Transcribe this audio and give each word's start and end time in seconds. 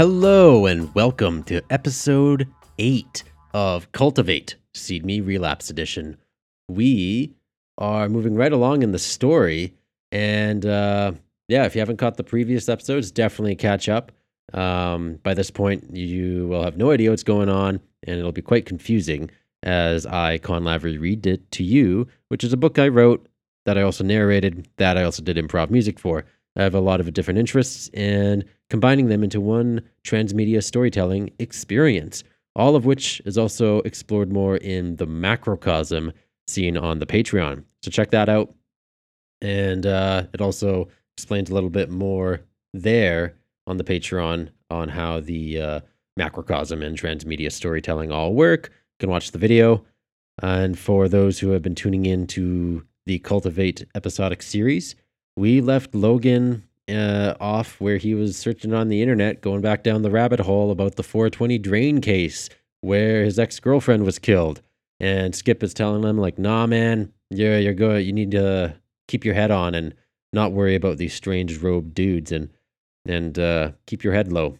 Hello 0.00 0.64
and 0.64 0.94
welcome 0.94 1.42
to 1.42 1.60
episode 1.68 2.48
8 2.78 3.22
of 3.52 3.92
Cultivate 3.92 4.56
Seed 4.72 5.04
Me 5.04 5.20
Relapse 5.20 5.68
Edition. 5.68 6.16
We 6.70 7.34
are 7.76 8.08
moving 8.08 8.34
right 8.34 8.50
along 8.50 8.82
in 8.82 8.92
the 8.92 8.98
story, 8.98 9.74
and 10.10 10.64
uh, 10.64 11.12
yeah, 11.48 11.66
if 11.66 11.74
you 11.74 11.82
haven't 11.82 11.98
caught 11.98 12.16
the 12.16 12.24
previous 12.24 12.66
episodes, 12.70 13.10
definitely 13.10 13.56
catch 13.56 13.90
up. 13.90 14.10
Um, 14.54 15.18
by 15.22 15.34
this 15.34 15.50
point, 15.50 15.94
you 15.94 16.48
will 16.48 16.64
have 16.64 16.78
no 16.78 16.92
idea 16.92 17.10
what's 17.10 17.22
going 17.22 17.50
on, 17.50 17.78
and 18.04 18.18
it'll 18.18 18.32
be 18.32 18.40
quite 18.40 18.64
confusing 18.64 19.30
as 19.64 20.06
I, 20.06 20.38
Con 20.38 20.64
Lavery, 20.64 20.96
read 20.96 21.26
it 21.26 21.50
to 21.50 21.62
you, 21.62 22.08
which 22.28 22.42
is 22.42 22.54
a 22.54 22.56
book 22.56 22.78
I 22.78 22.88
wrote 22.88 23.26
that 23.66 23.76
I 23.76 23.82
also 23.82 24.02
narrated, 24.02 24.66
that 24.78 24.96
I 24.96 25.02
also 25.02 25.22
did 25.22 25.36
improv 25.36 25.68
music 25.68 25.98
for. 25.98 26.24
I 26.56 26.62
have 26.62 26.74
a 26.74 26.80
lot 26.80 27.00
of 27.00 27.12
different 27.12 27.38
interests 27.38 27.90
and 27.92 28.46
combining 28.70 29.08
them 29.08 29.22
into 29.22 29.40
one 29.40 29.82
transmedia 30.04 30.62
storytelling 30.62 31.30
experience, 31.38 32.24
all 32.56 32.76
of 32.76 32.86
which 32.86 33.20
is 33.26 33.36
also 33.36 33.80
explored 33.80 34.32
more 34.32 34.56
in 34.56 34.96
the 34.96 35.06
macrocosm 35.06 36.12
seen 36.46 36.76
on 36.76 36.98
the 36.98 37.06
Patreon. 37.06 37.64
So 37.82 37.90
check 37.90 38.10
that 38.12 38.28
out. 38.28 38.54
And 39.42 39.86
uh, 39.86 40.24
it 40.32 40.40
also 40.40 40.88
explains 41.16 41.50
a 41.50 41.54
little 41.54 41.70
bit 41.70 41.90
more 41.90 42.40
there 42.72 43.34
on 43.66 43.76
the 43.76 43.84
Patreon 43.84 44.48
on 44.70 44.88
how 44.88 45.20
the 45.20 45.60
uh, 45.60 45.80
macrocosm 46.18 46.82
and 46.82 46.96
transmedia 46.96 47.50
storytelling 47.50 48.12
all 48.12 48.34
work. 48.34 48.66
You 48.66 49.06
can 49.06 49.10
watch 49.10 49.32
the 49.32 49.38
video. 49.38 49.84
And 50.42 50.78
for 50.78 51.08
those 51.08 51.38
who 51.38 51.50
have 51.50 51.62
been 51.62 51.74
tuning 51.74 52.06
in 52.06 52.26
to 52.28 52.84
the 53.06 53.18
Cultivate 53.18 53.86
episodic 53.94 54.42
series, 54.42 54.94
we 55.36 55.60
left 55.60 55.94
Logan 55.94 56.62
uh, 56.90 57.36
off 57.40 57.80
where 57.80 57.96
he 57.96 58.14
was 58.14 58.36
searching 58.36 58.74
on 58.74 58.88
the 58.88 59.02
internet, 59.02 59.40
going 59.40 59.60
back 59.60 59.82
down 59.82 60.02
the 60.02 60.10
rabbit 60.10 60.40
hole 60.40 60.70
about 60.70 60.96
the 60.96 61.02
420 61.02 61.58
drain 61.58 62.00
case 62.00 62.48
where 62.80 63.24
his 63.24 63.38
ex 63.38 63.60
girlfriend 63.60 64.04
was 64.04 64.18
killed. 64.18 64.62
And 64.98 65.34
Skip 65.34 65.62
is 65.62 65.72
telling 65.72 66.02
him, 66.02 66.18
like, 66.18 66.38
nah, 66.38 66.66
man, 66.66 67.12
you're, 67.30 67.58
you're 67.58 67.74
good. 67.74 68.04
You 68.04 68.12
need 68.12 68.32
to 68.32 68.74
keep 69.08 69.24
your 69.24 69.34
head 69.34 69.50
on 69.50 69.74
and 69.74 69.94
not 70.32 70.52
worry 70.52 70.74
about 70.74 70.98
these 70.98 71.14
strange 71.14 71.58
robed 71.58 71.94
dudes 71.94 72.32
and, 72.32 72.50
and 73.06 73.38
uh, 73.38 73.72
keep 73.86 74.04
your 74.04 74.12
head 74.12 74.30
low. 74.30 74.58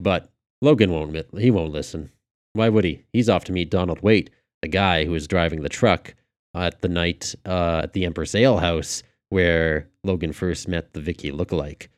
But 0.00 0.30
Logan 0.62 0.92
won't, 0.92 1.16
he 1.38 1.50
won't 1.50 1.72
listen. 1.72 2.10
Why 2.52 2.68
would 2.68 2.84
he? 2.84 3.04
He's 3.12 3.28
off 3.28 3.44
to 3.44 3.52
meet 3.52 3.70
Donald 3.70 4.00
Waite, 4.00 4.30
the 4.62 4.68
guy 4.68 5.04
who 5.04 5.10
was 5.10 5.26
driving 5.26 5.62
the 5.62 5.68
truck 5.68 6.14
at 6.54 6.80
the 6.80 6.88
night 6.88 7.34
uh, 7.44 7.80
at 7.84 7.92
the 7.94 8.04
Empress 8.04 8.34
Ale 8.34 8.58
House 8.58 9.02
where 9.34 9.88
Logan 10.04 10.32
first 10.32 10.68
met 10.68 10.92
the 10.92 11.00
Vicky 11.00 11.32
lookalike. 11.32 11.88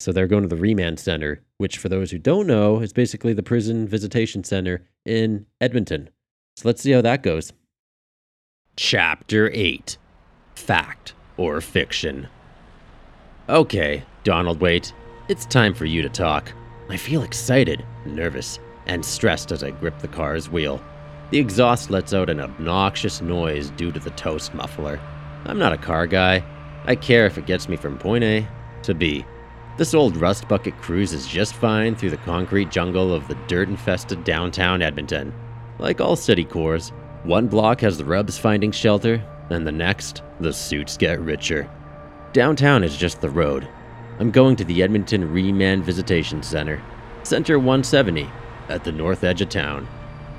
So 0.00 0.10
they're 0.10 0.26
going 0.26 0.42
to 0.42 0.48
the 0.48 0.56
Remand 0.56 0.98
Center, 0.98 1.40
which, 1.58 1.78
for 1.78 1.88
those 1.88 2.10
who 2.10 2.18
don't 2.18 2.48
know, 2.48 2.80
is 2.80 2.92
basically 2.92 3.32
the 3.32 3.44
prison 3.44 3.86
visitation 3.86 4.42
center 4.42 4.88
in 5.06 5.46
Edmonton. 5.60 6.10
So 6.56 6.66
let's 6.66 6.82
see 6.82 6.90
how 6.90 7.00
that 7.02 7.22
goes. 7.22 7.52
Chapter 8.74 9.52
8 9.54 9.98
Fact 10.56 11.14
or 11.36 11.60
Fiction. 11.60 12.26
Okay, 13.48 14.02
Donald 14.24 14.60
Waite, 14.60 14.92
it's 15.28 15.46
time 15.46 15.74
for 15.74 15.84
you 15.84 16.02
to 16.02 16.08
talk. 16.08 16.52
I 16.88 16.96
feel 16.96 17.22
excited, 17.22 17.86
nervous, 18.04 18.58
and 18.86 19.04
stressed 19.04 19.52
as 19.52 19.62
I 19.62 19.70
grip 19.70 20.00
the 20.00 20.08
car's 20.08 20.50
wheel. 20.50 20.82
The 21.30 21.38
exhaust 21.38 21.88
lets 21.88 22.12
out 22.12 22.30
an 22.30 22.40
obnoxious 22.40 23.22
noise 23.22 23.70
due 23.70 23.92
to 23.92 24.00
the 24.00 24.10
toast 24.10 24.54
muffler. 24.54 24.98
I'm 25.44 25.58
not 25.58 25.72
a 25.72 25.78
car 25.78 26.08
guy, 26.08 26.42
I 26.86 26.94
care 26.94 27.26
if 27.26 27.38
it 27.38 27.46
gets 27.46 27.68
me 27.68 27.76
from 27.76 27.98
point 27.98 28.24
A 28.24 28.46
to 28.82 28.94
B. 28.94 29.24
This 29.76 29.94
old 29.94 30.16
rust 30.16 30.48
bucket 30.48 30.76
cruises 30.80 31.26
just 31.26 31.54
fine 31.54 31.94
through 31.94 32.10
the 32.10 32.16
concrete 32.18 32.70
jungle 32.70 33.14
of 33.14 33.28
the 33.28 33.38
dirt 33.46 33.68
infested 33.68 34.24
downtown 34.24 34.82
Edmonton. 34.82 35.32
Like 35.78 36.00
all 36.00 36.16
city 36.16 36.44
cores, 36.44 36.90
one 37.22 37.48
block 37.48 37.80
has 37.80 37.96
the 37.96 38.04
rubs 38.04 38.38
finding 38.38 38.72
shelter, 38.72 39.22
and 39.50 39.66
the 39.66 39.72
next, 39.72 40.22
the 40.40 40.52
suits 40.52 40.96
get 40.96 41.20
richer. 41.20 41.68
Downtown 42.32 42.84
is 42.84 42.96
just 42.96 43.20
the 43.20 43.30
road. 43.30 43.68
I'm 44.18 44.30
going 44.30 44.56
to 44.56 44.64
the 44.64 44.82
Edmonton 44.82 45.30
Remand 45.32 45.84
Visitation 45.84 46.42
Center, 46.42 46.82
Center 47.22 47.58
170, 47.58 48.28
at 48.68 48.84
the 48.84 48.92
north 48.92 49.24
edge 49.24 49.40
of 49.40 49.48
town. 49.48 49.88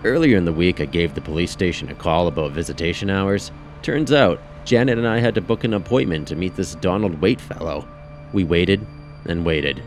Earlier 0.03 0.37
in 0.37 0.45
the 0.45 0.53
week, 0.53 0.81
I 0.81 0.85
gave 0.85 1.13
the 1.13 1.21
police 1.21 1.51
station 1.51 1.89
a 1.89 1.95
call 1.95 2.27
about 2.27 2.51
visitation 2.51 3.09
hours. 3.09 3.51
Turns 3.81 4.11
out, 4.11 4.39
Janet 4.63 4.97
and 4.97 5.07
I 5.07 5.19
had 5.19 5.35
to 5.35 5.41
book 5.41 5.63
an 5.63 5.73
appointment 5.73 6.27
to 6.27 6.35
meet 6.35 6.55
this 6.55 6.75
Donald 6.75 7.19
Waite 7.19 7.41
fellow. 7.41 7.87
We 8.31 8.43
waited 8.43 8.85
and 9.25 9.45
waited. 9.45 9.81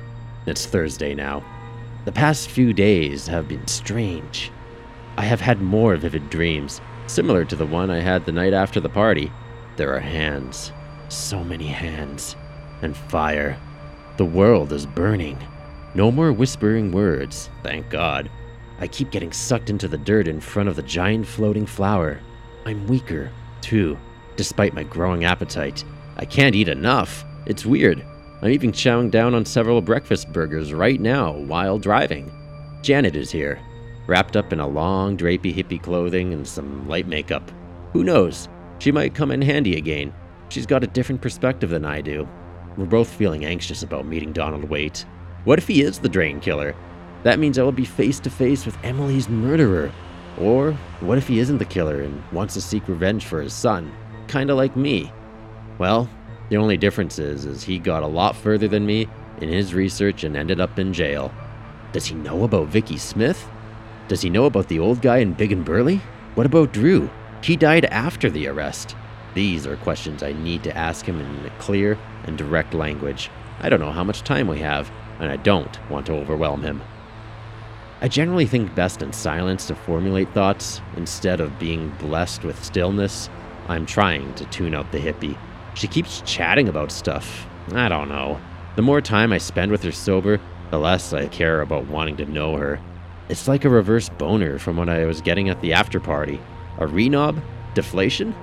It's 0.46 0.66
Thursday 0.66 1.14
now. 1.14 1.44
The 2.04 2.12
past 2.12 2.50
few 2.50 2.72
days 2.72 3.26
have 3.28 3.48
been 3.48 3.66
strange. 3.66 4.50
I 5.16 5.22
have 5.22 5.40
had 5.40 5.62
more 5.62 5.96
vivid 5.96 6.28
dreams, 6.28 6.80
similar 7.06 7.44
to 7.44 7.56
the 7.56 7.64
one 7.66 7.88
I 7.88 8.00
had 8.00 8.26
the 8.26 8.32
night 8.32 8.52
after 8.52 8.80
the 8.80 8.88
party. 8.88 9.30
There 9.76 9.94
are 9.94 10.00
hands, 10.00 10.72
so 11.08 11.42
many 11.44 11.66
hands, 11.66 12.36
and 12.82 12.96
fire. 12.96 13.56
The 14.16 14.24
world 14.24 14.72
is 14.72 14.86
burning. 14.86 15.38
No 15.94 16.10
more 16.10 16.32
whispering 16.32 16.90
words, 16.90 17.48
thank 17.62 17.88
God. 17.90 18.28
I 18.80 18.88
keep 18.88 19.12
getting 19.12 19.32
sucked 19.32 19.70
into 19.70 19.86
the 19.86 19.98
dirt 19.98 20.26
in 20.26 20.40
front 20.40 20.68
of 20.68 20.74
the 20.74 20.82
giant 20.82 21.26
floating 21.28 21.64
flower. 21.64 22.20
I'm 22.66 22.88
weaker, 22.88 23.30
too 23.60 23.96
despite 24.36 24.74
my 24.74 24.82
growing 24.82 25.24
appetite. 25.24 25.84
I 26.16 26.24
can't 26.24 26.54
eat 26.54 26.68
enough. 26.68 27.24
It's 27.46 27.66
weird. 27.66 28.04
I'm 28.42 28.50
even 28.50 28.72
chowing 28.72 29.10
down 29.10 29.34
on 29.34 29.44
several 29.44 29.80
breakfast 29.80 30.32
burgers 30.32 30.72
right 30.72 31.00
now 31.00 31.32
while 31.32 31.78
driving. 31.78 32.30
Janet 32.82 33.16
is 33.16 33.30
here, 33.30 33.58
wrapped 34.06 34.36
up 34.36 34.52
in 34.52 34.60
a 34.60 34.66
long, 34.66 35.16
drapey 35.16 35.54
hippie 35.54 35.82
clothing 35.82 36.32
and 36.32 36.46
some 36.46 36.86
light 36.88 37.06
makeup. 37.06 37.50
Who 37.92 38.04
knows? 38.04 38.48
She 38.78 38.92
might 38.92 39.14
come 39.14 39.30
in 39.30 39.40
handy 39.40 39.76
again. 39.76 40.12
She's 40.50 40.66
got 40.66 40.84
a 40.84 40.88
different 40.88 41.22
perspective 41.22 41.70
than 41.70 41.84
I 41.84 42.00
do. 42.00 42.28
We're 42.76 42.86
both 42.86 43.08
feeling 43.08 43.44
anxious 43.44 43.82
about 43.82 44.06
meeting 44.06 44.32
Donald 44.32 44.64
Waite. 44.64 45.06
What 45.44 45.58
if 45.58 45.66
he 45.66 45.82
is 45.82 45.98
the 45.98 46.08
drain 46.08 46.40
killer? 46.40 46.74
That 47.22 47.38
means 47.38 47.58
I 47.58 47.62
will 47.62 47.72
be 47.72 47.84
face 47.84 48.20
to 48.20 48.30
face 48.30 48.66
with 48.66 48.76
Emily's 48.84 49.28
murderer. 49.28 49.90
Or 50.38 50.72
what 51.00 51.18
if 51.18 51.28
he 51.28 51.38
isn't 51.38 51.58
the 51.58 51.64
killer 51.64 52.02
and 52.02 52.22
wants 52.32 52.54
to 52.54 52.60
seek 52.60 52.86
revenge 52.88 53.24
for 53.24 53.40
his 53.40 53.54
son? 53.54 53.90
Kind 54.28 54.50
of 54.50 54.56
like 54.56 54.76
me. 54.76 55.12
Well, 55.78 56.08
the 56.48 56.56
only 56.56 56.76
difference 56.76 57.18
is, 57.18 57.44
is 57.44 57.62
he 57.64 57.78
got 57.78 58.02
a 58.02 58.06
lot 58.06 58.36
further 58.36 58.68
than 58.68 58.86
me 58.86 59.08
in 59.40 59.48
his 59.48 59.74
research 59.74 60.24
and 60.24 60.36
ended 60.36 60.60
up 60.60 60.78
in 60.78 60.92
jail. 60.92 61.32
Does 61.92 62.06
he 62.06 62.14
know 62.14 62.44
about 62.44 62.68
Vicky 62.68 62.98
Smith? 62.98 63.48
Does 64.08 64.20
he 64.20 64.30
know 64.30 64.44
about 64.44 64.68
the 64.68 64.78
old 64.78 65.00
guy 65.00 65.18
in 65.18 65.32
Big 65.32 65.52
and 65.52 65.64
Burly? 65.64 66.00
What 66.34 66.46
about 66.46 66.72
Drew? 66.72 67.08
He 67.42 67.56
died 67.56 67.86
after 67.86 68.30
the 68.30 68.48
arrest. 68.48 68.96
These 69.34 69.66
are 69.66 69.76
questions 69.76 70.22
I 70.22 70.32
need 70.32 70.62
to 70.64 70.76
ask 70.76 71.04
him 71.04 71.20
in 71.20 71.50
clear 71.58 71.98
and 72.24 72.38
direct 72.38 72.74
language. 72.74 73.30
I 73.60 73.68
don't 73.68 73.80
know 73.80 73.92
how 73.92 74.04
much 74.04 74.22
time 74.22 74.46
we 74.46 74.58
have, 74.60 74.90
and 75.18 75.30
I 75.30 75.36
don't 75.36 75.78
want 75.90 76.06
to 76.06 76.14
overwhelm 76.14 76.62
him. 76.62 76.82
I 78.00 78.08
generally 78.08 78.46
think 78.46 78.74
best 78.74 79.02
in 79.02 79.12
silence 79.12 79.66
to 79.66 79.74
formulate 79.74 80.32
thoughts 80.34 80.80
instead 80.96 81.40
of 81.40 81.58
being 81.58 81.90
blessed 81.98 82.44
with 82.44 82.62
stillness 82.62 83.30
I'm 83.68 83.86
trying 83.86 84.34
to 84.34 84.44
tune 84.46 84.74
out 84.74 84.90
the 84.92 84.98
hippie. 84.98 85.36
She 85.74 85.88
keeps 85.88 86.22
chatting 86.22 86.68
about 86.68 86.92
stuff. 86.92 87.46
I 87.72 87.88
don't 87.88 88.08
know. 88.08 88.40
The 88.76 88.82
more 88.82 89.00
time 89.00 89.32
I 89.32 89.38
spend 89.38 89.72
with 89.72 89.82
her 89.84 89.92
sober, 89.92 90.40
the 90.70 90.78
less 90.78 91.12
I 91.12 91.28
care 91.28 91.60
about 91.60 91.86
wanting 91.86 92.16
to 92.18 92.26
know 92.26 92.56
her. 92.56 92.80
It's 93.28 93.48
like 93.48 93.64
a 93.64 93.70
reverse 93.70 94.08
boner 94.08 94.58
from 94.58 94.76
what 94.76 94.88
I 94.88 95.06
was 95.06 95.20
getting 95.20 95.48
at 95.48 95.60
the 95.60 95.72
after 95.72 95.98
party. 95.98 96.40
A 96.78 96.86
renob? 96.86 97.42
Deflation? 97.74 98.34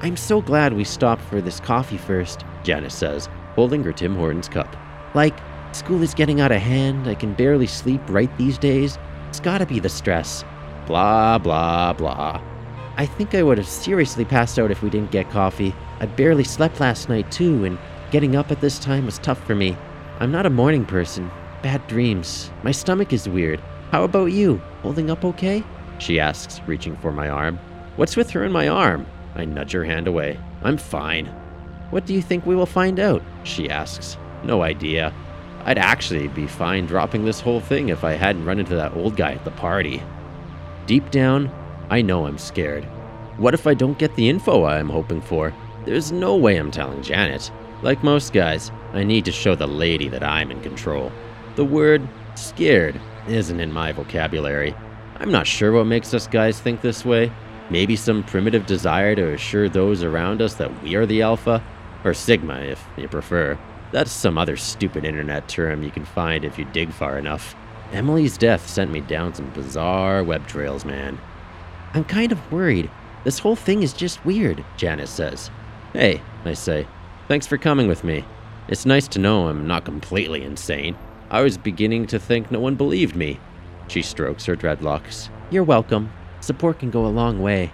I'm 0.00 0.16
so 0.16 0.40
glad 0.40 0.72
we 0.72 0.84
stopped 0.84 1.22
for 1.22 1.40
this 1.40 1.60
coffee 1.60 1.98
first, 1.98 2.44
Janice 2.62 2.94
says, 2.94 3.28
holding 3.54 3.82
her 3.84 3.92
Tim 3.92 4.14
Hortons 4.14 4.48
cup. 4.48 4.76
Like, 5.14 5.38
school 5.72 6.02
is 6.02 6.14
getting 6.14 6.40
out 6.40 6.52
of 6.52 6.62
hand, 6.62 7.06
I 7.08 7.14
can 7.14 7.34
barely 7.34 7.66
sleep 7.66 8.00
right 8.08 8.34
these 8.38 8.56
days. 8.58 8.98
It's 9.28 9.40
gotta 9.40 9.66
be 9.66 9.80
the 9.80 9.88
stress. 9.88 10.44
Blah, 10.86 11.38
blah, 11.38 11.92
blah. 11.92 12.40
I 12.98 13.06
think 13.06 13.32
I 13.32 13.44
would 13.44 13.58
have 13.58 13.68
seriously 13.68 14.24
passed 14.24 14.58
out 14.58 14.72
if 14.72 14.82
we 14.82 14.90
didn't 14.90 15.12
get 15.12 15.30
coffee. 15.30 15.72
I 16.00 16.06
barely 16.06 16.42
slept 16.42 16.80
last 16.80 17.08
night, 17.08 17.30
too, 17.30 17.64
and 17.64 17.78
getting 18.10 18.34
up 18.34 18.50
at 18.50 18.60
this 18.60 18.80
time 18.80 19.06
was 19.06 19.20
tough 19.20 19.42
for 19.46 19.54
me. 19.54 19.76
I'm 20.18 20.32
not 20.32 20.46
a 20.46 20.50
morning 20.50 20.84
person. 20.84 21.30
Bad 21.62 21.86
dreams. 21.86 22.50
My 22.64 22.72
stomach 22.72 23.12
is 23.12 23.28
weird. 23.28 23.60
How 23.92 24.02
about 24.02 24.32
you? 24.32 24.60
Holding 24.82 25.12
up 25.12 25.24
okay? 25.24 25.62
She 25.98 26.18
asks, 26.18 26.60
reaching 26.66 26.96
for 26.96 27.12
my 27.12 27.28
arm. 27.28 27.60
What's 27.94 28.16
with 28.16 28.30
her 28.30 28.42
and 28.42 28.52
my 28.52 28.66
arm? 28.66 29.06
I 29.36 29.44
nudge 29.44 29.70
her 29.72 29.84
hand 29.84 30.08
away. 30.08 30.36
I'm 30.64 30.76
fine. 30.76 31.26
What 31.90 32.04
do 32.04 32.14
you 32.14 32.20
think 32.20 32.46
we 32.46 32.56
will 32.56 32.66
find 32.66 32.98
out? 32.98 33.22
She 33.44 33.70
asks. 33.70 34.16
No 34.42 34.62
idea. 34.62 35.14
I'd 35.64 35.78
actually 35.78 36.26
be 36.26 36.48
fine 36.48 36.86
dropping 36.86 37.24
this 37.24 37.40
whole 37.40 37.60
thing 37.60 37.90
if 37.90 38.02
I 38.02 38.14
hadn't 38.14 38.44
run 38.44 38.58
into 38.58 38.74
that 38.74 38.96
old 38.96 39.14
guy 39.14 39.34
at 39.34 39.44
the 39.44 39.52
party. 39.52 40.02
Deep 40.86 41.12
down, 41.12 41.48
I 41.90 42.02
know 42.02 42.26
I'm 42.26 42.38
scared. 42.38 42.84
What 43.38 43.54
if 43.54 43.66
I 43.66 43.74
don't 43.74 43.98
get 43.98 44.14
the 44.14 44.28
info 44.28 44.64
I'm 44.64 44.88
hoping 44.88 45.20
for? 45.20 45.54
There's 45.84 46.12
no 46.12 46.36
way 46.36 46.56
I'm 46.56 46.70
telling 46.70 47.02
Janet. 47.02 47.50
Like 47.82 48.02
most 48.02 48.32
guys, 48.32 48.70
I 48.92 49.04
need 49.04 49.24
to 49.24 49.32
show 49.32 49.54
the 49.54 49.66
lady 49.66 50.08
that 50.08 50.22
I'm 50.22 50.50
in 50.50 50.60
control. 50.60 51.12
The 51.56 51.64
word 51.64 52.06
Scared 52.34 53.00
isn't 53.26 53.58
in 53.58 53.72
my 53.72 53.92
vocabulary. 53.92 54.74
I'm 55.16 55.32
not 55.32 55.46
sure 55.46 55.72
what 55.72 55.86
makes 55.86 56.14
us 56.14 56.26
guys 56.26 56.60
think 56.60 56.80
this 56.80 57.04
way. 57.04 57.32
Maybe 57.70 57.96
some 57.96 58.22
primitive 58.22 58.64
desire 58.66 59.14
to 59.14 59.32
assure 59.32 59.68
those 59.68 60.02
around 60.02 60.40
us 60.40 60.54
that 60.54 60.82
we 60.82 60.94
are 60.94 61.04
the 61.04 61.22
Alpha, 61.22 61.62
or 62.04 62.14
Sigma 62.14 62.60
if 62.60 62.84
you 62.96 63.08
prefer. 63.08 63.58
That's 63.92 64.12
some 64.12 64.38
other 64.38 64.56
stupid 64.56 65.04
internet 65.04 65.48
term 65.48 65.82
you 65.82 65.90
can 65.90 66.04
find 66.04 66.44
if 66.44 66.58
you 66.58 66.64
dig 66.66 66.92
far 66.92 67.18
enough. 67.18 67.56
Emily's 67.92 68.38
death 68.38 68.68
sent 68.68 68.90
me 68.90 69.00
down 69.00 69.34
some 69.34 69.50
bizarre 69.50 70.22
web 70.22 70.46
trails, 70.46 70.84
man. 70.84 71.18
I'm 71.94 72.04
kind 72.04 72.32
of 72.32 72.52
worried. 72.52 72.90
This 73.24 73.38
whole 73.38 73.56
thing 73.56 73.82
is 73.82 73.92
just 73.92 74.24
weird, 74.24 74.64
Janice 74.76 75.10
says. 75.10 75.50
Hey, 75.92 76.20
I 76.44 76.54
say, 76.54 76.86
thanks 77.28 77.46
for 77.46 77.58
coming 77.58 77.88
with 77.88 78.04
me. 78.04 78.24
It's 78.68 78.86
nice 78.86 79.08
to 79.08 79.18
know 79.18 79.48
I'm 79.48 79.66
not 79.66 79.84
completely 79.84 80.42
insane. 80.42 80.96
I 81.30 81.40
was 81.40 81.56
beginning 81.56 82.06
to 82.08 82.18
think 82.18 82.50
no 82.50 82.60
one 82.60 82.74
believed 82.74 83.16
me. 83.16 83.40
She 83.88 84.02
strokes 84.02 84.44
her 84.46 84.56
dreadlocks. 84.56 85.30
You're 85.50 85.64
welcome. 85.64 86.12
Support 86.40 86.80
can 86.80 86.90
go 86.90 87.06
a 87.06 87.08
long 87.08 87.40
way. 87.40 87.72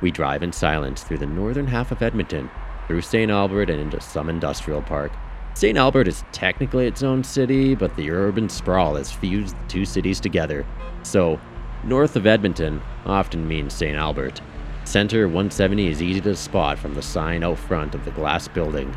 We 0.00 0.10
drive 0.10 0.42
in 0.42 0.52
silence 0.52 1.02
through 1.02 1.18
the 1.18 1.26
northern 1.26 1.66
half 1.66 1.92
of 1.92 2.02
Edmonton, 2.02 2.50
through 2.86 3.02
St. 3.02 3.30
Albert 3.30 3.70
and 3.70 3.80
into 3.80 4.00
some 4.00 4.28
industrial 4.28 4.82
park. 4.82 5.12
St. 5.54 5.78
Albert 5.78 6.08
is 6.08 6.24
technically 6.32 6.86
its 6.86 7.02
own 7.02 7.22
city, 7.22 7.74
but 7.74 7.94
the 7.96 8.10
urban 8.10 8.48
sprawl 8.48 8.96
has 8.96 9.12
fused 9.12 9.54
the 9.54 9.68
two 9.68 9.84
cities 9.84 10.18
together. 10.18 10.66
So, 11.04 11.38
north 11.86 12.16
of 12.16 12.26
Edmonton 12.26 12.80
often 13.06 13.46
means 13.46 13.74
St. 13.74 13.96
Albert. 13.96 14.40
Center 14.84 15.26
170 15.26 15.88
is 15.88 16.02
easy 16.02 16.20
to 16.20 16.36
spot 16.36 16.78
from 16.78 16.94
the 16.94 17.02
sign 17.02 17.42
out 17.42 17.58
front 17.58 17.94
of 17.94 18.04
the 18.04 18.10
glass 18.10 18.48
building. 18.48 18.94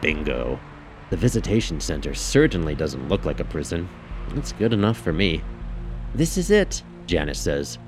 Bingo. 0.00 0.58
The 1.10 1.16
visitation 1.16 1.80
center 1.80 2.14
certainly 2.14 2.74
doesn't 2.74 3.08
look 3.08 3.24
like 3.24 3.40
a 3.40 3.44
prison. 3.44 3.88
It's 4.34 4.52
good 4.52 4.72
enough 4.72 4.98
for 4.98 5.12
me. 5.12 5.42
This 6.14 6.36
is 6.36 6.50
it, 6.50 6.82
Janice 7.06 7.40
says. 7.40 7.78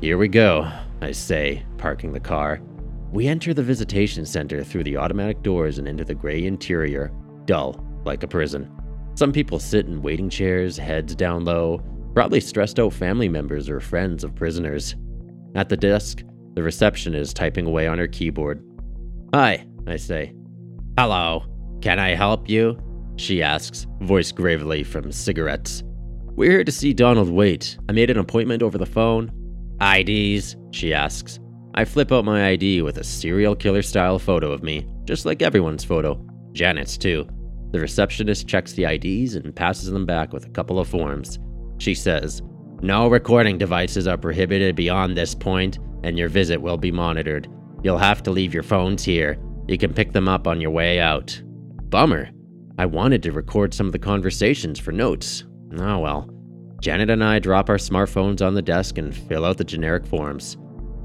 Here 0.00 0.18
we 0.18 0.28
go, 0.28 0.70
I 1.00 1.12
say, 1.12 1.64
parking 1.78 2.12
the 2.12 2.20
car. 2.20 2.60
We 3.12 3.28
enter 3.28 3.54
the 3.54 3.62
visitation 3.62 4.26
center 4.26 4.62
through 4.62 4.84
the 4.84 4.96
automatic 4.96 5.42
doors 5.42 5.78
and 5.78 5.88
into 5.88 6.04
the 6.04 6.14
gray 6.14 6.44
interior, 6.44 7.12
dull, 7.44 7.82
like 8.04 8.22
a 8.22 8.28
prison. 8.28 8.70
Some 9.14 9.32
people 9.32 9.58
sit 9.58 9.86
in 9.86 10.02
waiting 10.02 10.28
chairs, 10.28 10.76
heads 10.76 11.14
down 11.14 11.44
low, 11.44 11.82
probably 12.16 12.40
stressed 12.40 12.80
out 12.80 12.94
family 12.94 13.28
members 13.28 13.68
or 13.68 13.78
friends 13.78 14.24
of 14.24 14.34
prisoners. 14.34 14.96
At 15.54 15.68
the 15.68 15.76
desk, 15.76 16.22
the 16.54 16.62
receptionist 16.62 17.20
is 17.20 17.34
typing 17.34 17.66
away 17.66 17.86
on 17.86 17.98
her 17.98 18.06
keyboard. 18.06 18.64
Hi, 19.34 19.66
I 19.86 19.96
say. 19.96 20.32
Hello, 20.98 21.44
can 21.82 21.98
I 21.98 22.14
help 22.14 22.48
you? 22.48 22.78
She 23.16 23.42
asks, 23.42 23.86
voice 24.00 24.32
gravely 24.32 24.82
from 24.82 25.12
cigarettes. 25.12 25.82
We're 26.36 26.52
here 26.52 26.64
to 26.64 26.72
see 26.72 26.94
Donald 26.94 27.28
Waite. 27.28 27.76
I 27.86 27.92
made 27.92 28.08
an 28.08 28.16
appointment 28.16 28.62
over 28.62 28.78
the 28.78 28.86
phone. 28.86 29.30
IDs? 29.82 30.56
She 30.70 30.94
asks. 30.94 31.38
I 31.74 31.84
flip 31.84 32.12
out 32.12 32.24
my 32.24 32.46
ID 32.46 32.80
with 32.80 32.96
a 32.96 33.04
serial 33.04 33.54
killer 33.54 33.82
style 33.82 34.18
photo 34.18 34.52
of 34.52 34.62
me, 34.62 34.88
just 35.04 35.26
like 35.26 35.42
everyone's 35.42 35.84
photo. 35.84 36.18
Janet's, 36.54 36.96
too. 36.96 37.28
The 37.72 37.80
receptionist 37.80 38.48
checks 38.48 38.72
the 38.72 38.84
IDs 38.84 39.34
and 39.34 39.54
passes 39.54 39.90
them 39.90 40.06
back 40.06 40.32
with 40.32 40.46
a 40.46 40.50
couple 40.50 40.80
of 40.80 40.88
forms. 40.88 41.38
She 41.78 41.94
says, 41.94 42.42
No 42.80 43.08
recording 43.08 43.58
devices 43.58 44.06
are 44.06 44.16
prohibited 44.18 44.76
beyond 44.76 45.16
this 45.16 45.34
point, 45.34 45.78
and 46.02 46.18
your 46.18 46.28
visit 46.28 46.60
will 46.60 46.76
be 46.76 46.92
monitored. 46.92 47.48
You'll 47.82 47.98
have 47.98 48.22
to 48.24 48.30
leave 48.30 48.54
your 48.54 48.62
phones 48.62 49.04
here. 49.04 49.38
You 49.68 49.78
can 49.78 49.92
pick 49.92 50.12
them 50.12 50.28
up 50.28 50.46
on 50.46 50.60
your 50.60 50.70
way 50.70 51.00
out. 51.00 51.40
Bummer. 51.88 52.30
I 52.78 52.86
wanted 52.86 53.22
to 53.22 53.32
record 53.32 53.72
some 53.72 53.86
of 53.86 53.92
the 53.92 53.98
conversations 53.98 54.78
for 54.78 54.92
notes. 54.92 55.44
Oh 55.78 55.98
well. 55.98 56.30
Janet 56.80 57.10
and 57.10 57.24
I 57.24 57.38
drop 57.38 57.70
our 57.70 57.78
smartphones 57.78 58.46
on 58.46 58.54
the 58.54 58.62
desk 58.62 58.98
and 58.98 59.14
fill 59.14 59.44
out 59.44 59.56
the 59.56 59.64
generic 59.64 60.06
forms. 60.06 60.56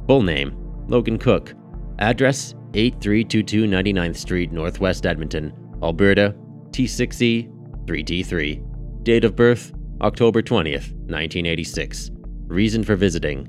Full 0.08 0.22
name 0.22 0.56
Logan 0.88 1.18
Cook. 1.18 1.54
Address 2.00 2.56
8322 2.74 3.66
99th 3.66 4.16
Street, 4.18 4.52
Northwest 4.52 5.06
Edmonton, 5.06 5.54
Alberta, 5.82 6.36
T6E 6.72 7.50
3D3. 7.86 9.04
Date 9.04 9.24
of 9.24 9.36
birth 9.36 9.74
October 10.02 10.42
20th, 10.42 10.92
1986. 11.10 12.10
Reason 12.48 12.84
for 12.84 12.96
visiting. 12.96 13.48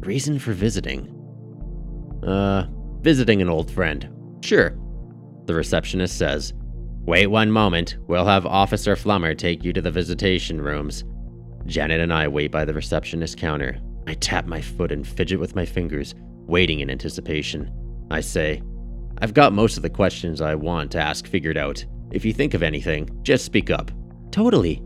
Reason 0.00 0.38
for 0.38 0.52
visiting? 0.52 1.08
Uh, 2.26 2.66
visiting 3.00 3.40
an 3.40 3.48
old 3.48 3.70
friend. 3.70 4.06
Sure. 4.44 4.76
The 5.46 5.54
receptionist 5.54 6.18
says, 6.18 6.52
Wait 7.06 7.28
one 7.28 7.50
moment. 7.50 7.96
We'll 8.06 8.26
have 8.26 8.44
Officer 8.44 8.96
Flummer 8.96 9.34
take 9.34 9.64
you 9.64 9.72
to 9.72 9.80
the 9.80 9.90
visitation 9.90 10.60
rooms. 10.60 11.04
Janet 11.64 12.00
and 12.00 12.12
I 12.12 12.28
wait 12.28 12.52
by 12.52 12.66
the 12.66 12.74
receptionist 12.74 13.38
counter. 13.38 13.78
I 14.06 14.12
tap 14.12 14.44
my 14.44 14.60
foot 14.60 14.92
and 14.92 15.08
fidget 15.08 15.40
with 15.40 15.56
my 15.56 15.64
fingers, 15.64 16.14
waiting 16.46 16.80
in 16.80 16.90
anticipation. 16.90 17.72
I 18.10 18.20
say, 18.20 18.62
I've 19.22 19.32
got 19.32 19.54
most 19.54 19.78
of 19.78 19.82
the 19.82 19.88
questions 19.88 20.42
I 20.42 20.54
want 20.54 20.92
to 20.92 21.00
ask 21.00 21.26
figured 21.26 21.56
out. 21.56 21.82
If 22.10 22.26
you 22.26 22.34
think 22.34 22.52
of 22.52 22.62
anything, 22.62 23.08
just 23.22 23.46
speak 23.46 23.70
up. 23.70 23.90
Totally. 24.30 24.82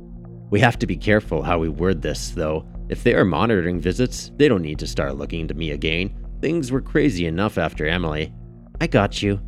We 0.52 0.60
have 0.60 0.78
to 0.80 0.86
be 0.86 0.98
careful 0.98 1.42
how 1.42 1.58
we 1.58 1.70
word 1.70 2.02
this, 2.02 2.28
though. 2.28 2.66
If 2.90 3.02
they 3.02 3.14
are 3.14 3.24
monitoring 3.24 3.80
visits, 3.80 4.32
they 4.36 4.48
don't 4.48 4.60
need 4.60 4.78
to 4.80 4.86
start 4.86 5.16
looking 5.16 5.40
into 5.40 5.54
me 5.54 5.70
again. 5.70 6.14
Things 6.42 6.70
were 6.70 6.82
crazy 6.82 7.24
enough 7.24 7.56
after 7.56 7.86
Emily. 7.86 8.34
I 8.78 8.86
got 8.86 9.22
you. 9.22 9.40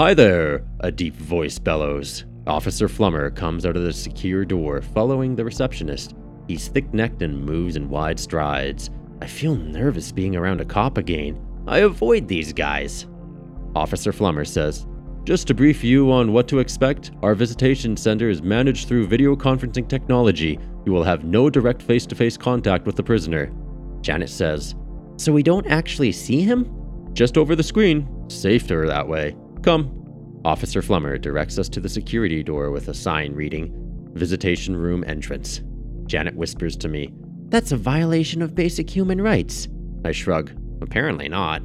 Hi 0.00 0.12
there, 0.12 0.66
a 0.80 0.90
deep 0.90 1.14
voice 1.14 1.60
bellows. 1.60 2.24
Officer 2.48 2.88
Flummer 2.88 3.30
comes 3.30 3.64
out 3.64 3.76
of 3.76 3.84
the 3.84 3.92
secure 3.92 4.44
door, 4.44 4.82
following 4.82 5.36
the 5.36 5.44
receptionist. 5.44 6.16
He's 6.48 6.66
thick 6.66 6.92
necked 6.92 7.22
and 7.22 7.44
moves 7.44 7.76
in 7.76 7.88
wide 7.88 8.18
strides. 8.18 8.90
I 9.22 9.28
feel 9.28 9.54
nervous 9.54 10.10
being 10.10 10.34
around 10.34 10.60
a 10.60 10.64
cop 10.64 10.98
again. 10.98 11.40
I 11.68 11.78
avoid 11.78 12.26
these 12.26 12.52
guys. 12.52 13.06
Officer 13.76 14.12
Flummer 14.12 14.44
says, 14.44 14.84
Just 15.24 15.46
to 15.46 15.54
brief 15.54 15.82
you 15.82 16.12
on 16.12 16.34
what 16.34 16.46
to 16.48 16.58
expect, 16.58 17.12
our 17.22 17.34
visitation 17.34 17.96
center 17.96 18.28
is 18.28 18.42
managed 18.42 18.88
through 18.88 19.06
video 19.06 19.34
conferencing 19.34 19.88
technology. 19.88 20.58
You 20.84 20.92
will 20.92 21.02
have 21.02 21.24
no 21.24 21.48
direct 21.48 21.80
face 21.80 22.04
to 22.06 22.14
face 22.14 22.36
contact 22.36 22.84
with 22.84 22.94
the 22.94 23.02
prisoner. 23.02 23.50
Janet 24.02 24.28
says, 24.28 24.74
So 25.16 25.32
we 25.32 25.42
don't 25.42 25.66
actually 25.66 26.12
see 26.12 26.42
him? 26.42 26.70
Just 27.14 27.38
over 27.38 27.56
the 27.56 27.62
screen. 27.62 28.06
Safer 28.28 28.84
that 28.86 29.08
way. 29.08 29.34
Come. 29.62 30.42
Officer 30.44 30.82
Flummer 30.82 31.16
directs 31.16 31.56
us 31.56 31.70
to 31.70 31.80
the 31.80 31.88
security 31.88 32.42
door 32.42 32.70
with 32.70 32.88
a 32.88 32.94
sign 32.94 33.32
reading 33.32 33.72
Visitation 34.12 34.76
Room 34.76 35.04
Entrance. 35.06 35.62
Janet 36.04 36.36
whispers 36.36 36.76
to 36.76 36.88
me, 36.88 37.14
That's 37.48 37.72
a 37.72 37.78
violation 37.78 38.42
of 38.42 38.54
basic 38.54 38.90
human 38.90 39.22
rights. 39.22 39.68
I 40.04 40.12
shrug. 40.12 40.52
Apparently 40.82 41.30
not. 41.30 41.62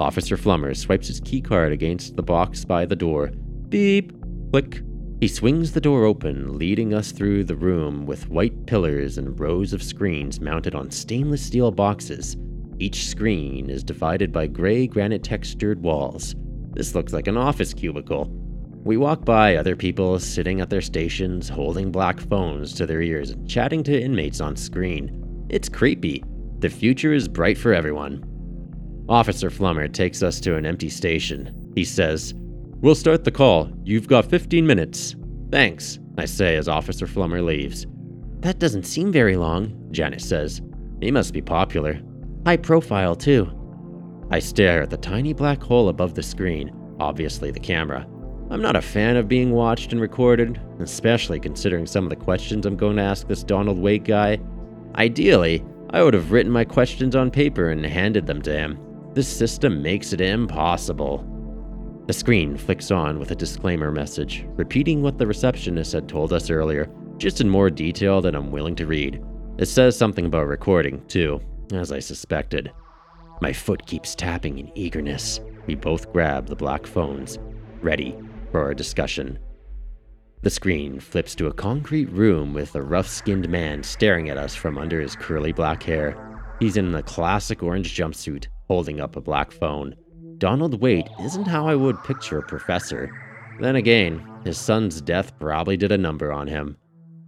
Officer 0.00 0.38
Flummer 0.38 0.72
swipes 0.72 1.08
his 1.08 1.20
keycard 1.20 1.72
against 1.72 2.16
the 2.16 2.22
box 2.22 2.64
by 2.64 2.86
the 2.86 2.96
door. 2.96 3.30
Beep. 3.68 4.12
Click. 4.50 4.82
He 5.20 5.28
swings 5.28 5.72
the 5.72 5.80
door 5.80 6.04
open, 6.04 6.58
leading 6.58 6.94
us 6.94 7.12
through 7.12 7.44
the 7.44 7.54
room 7.54 8.06
with 8.06 8.30
white 8.30 8.64
pillars 8.66 9.18
and 9.18 9.38
rows 9.38 9.74
of 9.74 9.82
screens 9.82 10.40
mounted 10.40 10.74
on 10.74 10.90
stainless 10.90 11.44
steel 11.44 11.70
boxes. 11.70 12.38
Each 12.78 13.06
screen 13.06 13.68
is 13.68 13.84
divided 13.84 14.32
by 14.32 14.46
gray 14.46 14.86
granite 14.86 15.22
textured 15.22 15.82
walls. 15.82 16.34
This 16.72 16.94
looks 16.94 17.12
like 17.12 17.26
an 17.26 17.36
office 17.36 17.74
cubicle. 17.74 18.28
We 18.82 18.96
walk 18.96 19.26
by 19.26 19.56
other 19.56 19.76
people 19.76 20.18
sitting 20.18 20.62
at 20.62 20.70
their 20.70 20.80
stations, 20.80 21.50
holding 21.50 21.92
black 21.92 22.18
phones 22.20 22.72
to 22.76 22.86
their 22.86 23.02
ears 23.02 23.30
and 23.30 23.46
chatting 23.46 23.82
to 23.82 24.02
inmates 24.02 24.40
on 24.40 24.56
screen. 24.56 25.46
It's 25.50 25.68
creepy. 25.68 26.24
The 26.60 26.70
future 26.70 27.12
is 27.12 27.28
bright 27.28 27.58
for 27.58 27.74
everyone. 27.74 28.29
Officer 29.08 29.50
Flummer 29.50 29.88
takes 29.88 30.22
us 30.22 30.40
to 30.40 30.56
an 30.56 30.66
empty 30.66 30.88
station. 30.88 31.72
He 31.74 31.84
says, 31.84 32.34
We'll 32.80 32.94
start 32.94 33.24
the 33.24 33.30
call. 33.30 33.70
You've 33.84 34.08
got 34.08 34.24
15 34.24 34.66
minutes. 34.66 35.16
Thanks, 35.50 35.98
I 36.16 36.24
say 36.24 36.56
as 36.56 36.68
Officer 36.68 37.06
Flummer 37.06 37.42
leaves. 37.42 37.86
That 38.40 38.58
doesn't 38.58 38.86
seem 38.86 39.12
very 39.12 39.36
long, 39.36 39.88
Janet 39.90 40.22
says. 40.22 40.62
He 41.00 41.10
must 41.10 41.34
be 41.34 41.42
popular. 41.42 42.00
High 42.46 42.56
profile, 42.56 43.14
too. 43.14 43.50
I 44.30 44.38
stare 44.38 44.82
at 44.82 44.90
the 44.90 44.96
tiny 44.96 45.32
black 45.32 45.62
hole 45.62 45.88
above 45.88 46.14
the 46.14 46.22
screen, 46.22 46.72
obviously 47.00 47.50
the 47.50 47.60
camera. 47.60 48.06
I'm 48.50 48.62
not 48.62 48.76
a 48.76 48.82
fan 48.82 49.16
of 49.16 49.28
being 49.28 49.50
watched 49.50 49.92
and 49.92 50.00
recorded, 50.00 50.60
especially 50.80 51.38
considering 51.38 51.86
some 51.86 52.04
of 52.04 52.10
the 52.10 52.16
questions 52.16 52.64
I'm 52.64 52.76
going 52.76 52.96
to 52.96 53.02
ask 53.02 53.26
this 53.28 53.44
Donald 53.44 53.78
Waite 53.78 54.04
guy. 54.04 54.38
Ideally, 54.96 55.64
I 55.90 56.02
would 56.02 56.14
have 56.14 56.32
written 56.32 56.50
my 56.50 56.64
questions 56.64 57.14
on 57.14 57.30
paper 57.30 57.70
and 57.70 57.84
handed 57.84 58.26
them 58.26 58.40
to 58.42 58.52
him. 58.52 58.78
This 59.12 59.28
system 59.28 59.82
makes 59.82 60.12
it 60.12 60.20
impossible. 60.20 61.26
The 62.06 62.12
screen 62.12 62.56
flicks 62.56 62.90
on 62.90 63.18
with 63.18 63.32
a 63.32 63.36
disclaimer 63.36 63.90
message, 63.90 64.46
repeating 64.56 65.02
what 65.02 65.18
the 65.18 65.26
receptionist 65.26 65.92
had 65.92 66.08
told 66.08 66.32
us 66.32 66.48
earlier, 66.48 66.88
just 67.16 67.40
in 67.40 67.48
more 67.48 67.70
detail 67.70 68.20
than 68.20 68.36
I'm 68.36 68.52
willing 68.52 68.76
to 68.76 68.86
read. 68.86 69.20
It 69.58 69.66
says 69.66 69.96
something 69.96 70.26
about 70.26 70.46
recording, 70.46 71.04
too, 71.06 71.40
as 71.72 71.90
I 71.90 71.98
suspected. 71.98 72.72
My 73.42 73.52
foot 73.52 73.84
keeps 73.84 74.14
tapping 74.14 74.58
in 74.58 74.70
eagerness. 74.78 75.40
We 75.66 75.74
both 75.74 76.12
grab 76.12 76.46
the 76.46 76.56
black 76.56 76.86
phones, 76.86 77.38
ready 77.80 78.16
for 78.52 78.60
our 78.62 78.74
discussion. 78.74 79.38
The 80.42 80.50
screen 80.50 81.00
flips 81.00 81.34
to 81.34 81.48
a 81.48 81.52
concrete 81.52 82.10
room 82.10 82.54
with 82.54 82.74
a 82.74 82.82
rough 82.82 83.08
skinned 83.08 83.48
man 83.48 83.82
staring 83.82 84.30
at 84.30 84.38
us 84.38 84.54
from 84.54 84.78
under 84.78 85.00
his 85.00 85.16
curly 85.16 85.52
black 85.52 85.82
hair. 85.82 86.16
He's 86.60 86.76
in 86.76 86.94
a 86.94 87.02
classic 87.02 87.62
orange 87.62 87.94
jumpsuit, 87.94 88.46
holding 88.70 89.00
up 89.00 89.16
a 89.16 89.20
black 89.20 89.50
phone. 89.50 89.96
Donald 90.38 90.80
Waite 90.80 91.08
isn't 91.24 91.48
how 91.48 91.66
I 91.66 91.74
would 91.74 92.04
picture 92.04 92.38
a 92.38 92.46
professor. 92.46 93.10
Then 93.58 93.74
again, 93.74 94.24
his 94.44 94.58
son's 94.58 95.00
death 95.00 95.36
probably 95.40 95.76
did 95.76 95.90
a 95.90 95.98
number 95.98 96.32
on 96.32 96.46
him. 96.46 96.76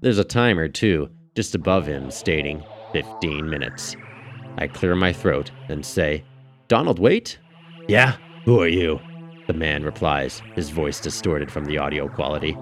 There's 0.02 0.20
a 0.20 0.24
timer, 0.24 0.68
too, 0.68 1.10
just 1.34 1.56
above 1.56 1.84
him, 1.84 2.12
stating 2.12 2.62
15 2.92 3.50
minutes. 3.50 3.96
I 4.56 4.68
clear 4.68 4.94
my 4.94 5.12
throat 5.12 5.50
and 5.68 5.84
say, 5.84 6.22
Donald 6.68 7.00
Waite? 7.00 7.40
Yeah, 7.88 8.18
who 8.44 8.60
are 8.60 8.68
you? 8.68 9.00
The 9.48 9.52
man 9.52 9.82
replies, 9.82 10.40
his 10.54 10.70
voice 10.70 11.00
distorted 11.00 11.50
from 11.50 11.64
the 11.64 11.76
audio 11.76 12.06
quality. 12.06 12.56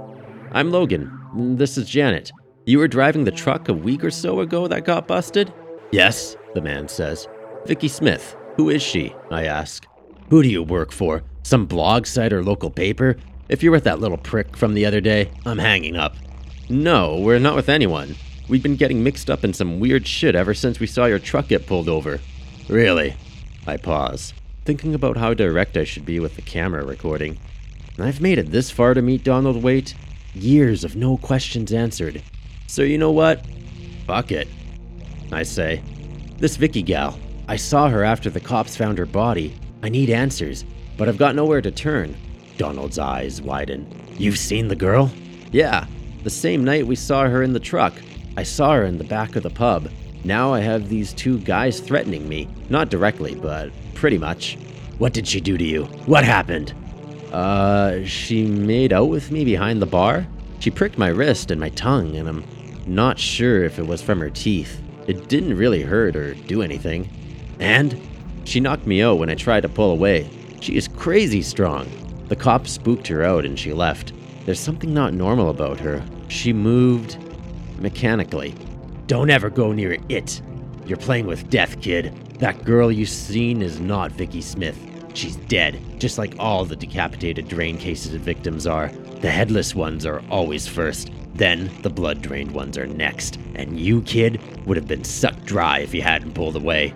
I'm 0.53 0.71
Logan. 0.71 1.13
This 1.59 1.77
is 1.77 1.87
Janet. 1.87 2.33
You 2.65 2.79
were 2.79 2.89
driving 2.89 3.25
the 3.25 3.31
truck 3.31 3.69
a 3.69 3.75
week 3.75 4.03
or 4.03 4.11
so 4.11 4.41
ago 4.41 4.69
that 4.69 4.87
got 4.87 5.07
busted? 5.07 5.53
Yes, 5.93 6.35
the 6.55 6.63
man 6.63 6.89
says. 6.89 7.29
Vicky 7.67 7.89
Smith. 7.89 8.37
Who 8.61 8.69
is 8.69 8.83
she? 8.83 9.15
I 9.31 9.47
ask. 9.47 9.87
Who 10.29 10.43
do 10.43 10.49
you 10.51 10.63
work 10.63 10.93
for? 10.93 11.23
Some 11.45 11.65
blog 11.65 12.05
site 12.05 12.31
or 12.31 12.45
local 12.45 12.69
paper? 12.69 13.17
If 13.49 13.63
you're 13.63 13.73
with 13.73 13.85
that 13.85 14.01
little 14.01 14.19
prick 14.19 14.55
from 14.55 14.75
the 14.75 14.85
other 14.85 15.01
day, 15.01 15.31
I'm 15.47 15.57
hanging 15.57 15.97
up. 15.97 16.15
No, 16.69 17.19
we're 17.21 17.39
not 17.39 17.57
with 17.57 17.71
anyone. 17.71 18.17
We've 18.51 18.63
been 18.63 18.77
getting 18.77 19.03
mixed 19.03 19.31
up 19.31 19.45
in 19.45 19.55
some 19.55 19.81
weird 19.81 20.07
shit 20.07 20.35
ever 20.35 20.53
since 20.53 20.79
we 20.79 20.87
saw 20.87 21.07
your 21.07 21.19
truck 21.19 21.49
get 21.49 21.67
pulled 21.67 21.89
over. 21.89 22.21
Really? 22.69 23.17
I 23.67 23.79
pause, 23.79 24.35
thinking 24.67 24.95
about 24.95 25.17
how 25.17 25.33
direct 25.33 25.79
I 25.79 25.85
should 25.85 26.05
be 26.05 26.21
with 26.21 26.37
the 26.37 26.43
camera 26.43 26.85
recording. 26.85 27.39
I've 27.99 28.21
made 28.21 28.37
it 28.37 28.51
this 28.51 28.71
far 28.71 28.93
to 28.93 29.01
meet 29.01 29.25
Donald 29.25 29.63
Waite, 29.63 29.95
Years 30.35 30.85
of 30.85 30.97
no 30.97 31.17
questions 31.17 31.73
answered. 31.73 32.23
So 32.67 32.83
you 32.83 32.99
know 32.99 33.11
what? 33.11 33.43
Fuck 34.07 34.33
it. 34.33 34.49
I 35.33 35.45
say. 35.45 35.83
This 36.37 36.57
Vicky 36.57 36.83
gal, 36.83 37.19
I 37.51 37.57
saw 37.57 37.89
her 37.89 38.05
after 38.05 38.31
the 38.31 38.39
cops 38.39 38.77
found 38.77 38.97
her 38.99 39.07
body. 39.07 39.57
I 39.83 39.89
need 39.89 40.09
answers, 40.09 40.65
but 40.97 41.09
I've 41.09 41.19
got 41.19 41.35
nowhere 41.35 41.61
to 41.61 41.73
turn. 41.73 42.17
Donald's 42.57 42.97
eyes 42.97 43.43
widen. 43.43 43.93
You've 44.17 44.39
seen 44.39 44.69
the 44.69 44.77
girl? 44.77 45.11
Yeah, 45.51 45.89
the 46.23 46.31
same 46.31 46.63
night 46.63 46.87
we 46.87 46.95
saw 46.95 47.25
her 47.25 47.43
in 47.43 47.53
the 47.53 47.59
truck. 47.59 47.93
I 48.37 48.45
saw 48.45 48.75
her 48.75 48.85
in 48.85 48.99
the 48.99 49.03
back 49.03 49.35
of 49.35 49.43
the 49.43 49.51
pub. 49.51 49.91
Now 50.23 50.55
I 50.55 50.61
have 50.61 50.89
these 50.89 51.13
two 51.13 51.41
guys 51.41 51.81
threatening 51.81 52.29
me. 52.29 52.49
Not 52.69 52.89
directly, 52.89 53.35
but 53.35 53.73
pretty 53.95 54.17
much. 54.17 54.57
What 54.99 55.13
did 55.13 55.27
she 55.27 55.41
do 55.41 55.59
to 55.59 55.65
you? 55.65 55.87
What 56.07 56.23
happened? 56.23 56.73
Uh, 57.33 58.05
she 58.05 58.47
made 58.47 58.93
out 58.93 59.09
with 59.09 59.33
me 59.33 59.45
behind 59.45 59.83
the 59.83 59.87
bar. 59.87 60.25
She 60.61 60.71
pricked 60.71 60.99
my 60.99 61.09
wrist 61.09 61.51
and 61.51 61.61
my 61.61 61.71
tongue, 61.71 62.15
and 62.15 62.29
I'm 62.29 62.45
not 62.87 63.19
sure 63.19 63.65
if 63.65 63.81
it 63.81 63.89
was 63.89 64.01
from 64.01 64.21
her 64.21 64.31
teeth. 64.31 64.81
It 65.09 65.29
didn't 65.29 65.57
really 65.57 65.83
hurt 65.83 66.15
or 66.15 66.35
do 66.35 66.63
anything. 66.63 67.11
And 67.61 68.01
she 68.45 68.59
knocked 68.59 68.87
me 68.87 69.03
out 69.03 69.19
when 69.19 69.31
I 69.31 69.35
tried 69.35 69.61
to 69.61 69.69
pull 69.69 69.93
away. 69.93 70.29
She 70.61 70.77
is 70.77 70.89
crazy 70.89 71.43
strong. 71.43 71.89
The 72.29 72.37
cops 72.37 72.73
spooked 72.73 73.07
her 73.09 73.23
out 73.23 73.45
and 73.45 73.59
she 73.59 73.73
left. 73.73 74.13
There's 74.47 74.59
something 74.59 74.93
not 74.93 75.15
normal 75.15 75.51
about 75.51 75.79
her. 75.81 76.03
She 76.29 76.53
moved 76.53 77.19
mechanically. 77.79 78.55
Don't 79.07 79.31
ever 79.31 79.51
go 79.51 79.73
near 79.73 79.99
it. 80.09 80.41
You're 80.87 80.97
playing 80.97 81.27
with 81.27 81.51
death, 81.51 81.81
kid. 81.81 82.15
That 82.39 82.65
girl 82.65 82.91
you 82.91 83.05
seen 83.07 83.63
is 83.63 83.81
not 83.81 84.13
Vicky 84.13 84.41
Smith. 84.41 84.79
She's 85.15 85.37
dead, 85.37 85.81
just 85.99 86.19
like 86.19 86.35
all 86.39 86.65
the 86.65 86.77
decapitated 86.77 87.49
drain 87.49 87.77
cases 87.77 88.15
of 88.15 88.21
victims 88.21 88.67
are. 88.67 88.89
The 89.21 89.31
headless 89.31 89.75
ones 89.75 90.07
are 90.07 90.23
always 90.31 90.67
first, 90.67 91.11
then 91.35 91.71
the 91.83 91.91
blood 91.91 92.23
drained 92.23 92.53
ones 92.53 92.79
are 92.79 92.87
next. 92.87 93.39
And 93.55 93.79
you, 93.79 94.03
kid, 94.03 94.41
would 94.67 94.77
have 94.77 94.89
been 94.89 95.05
sucked 95.05 95.45
dry 95.45 95.81
if 95.81 95.93
you 95.93 96.03
hadn't 96.03 96.35
pulled 96.35 96.57
away. 96.57 96.95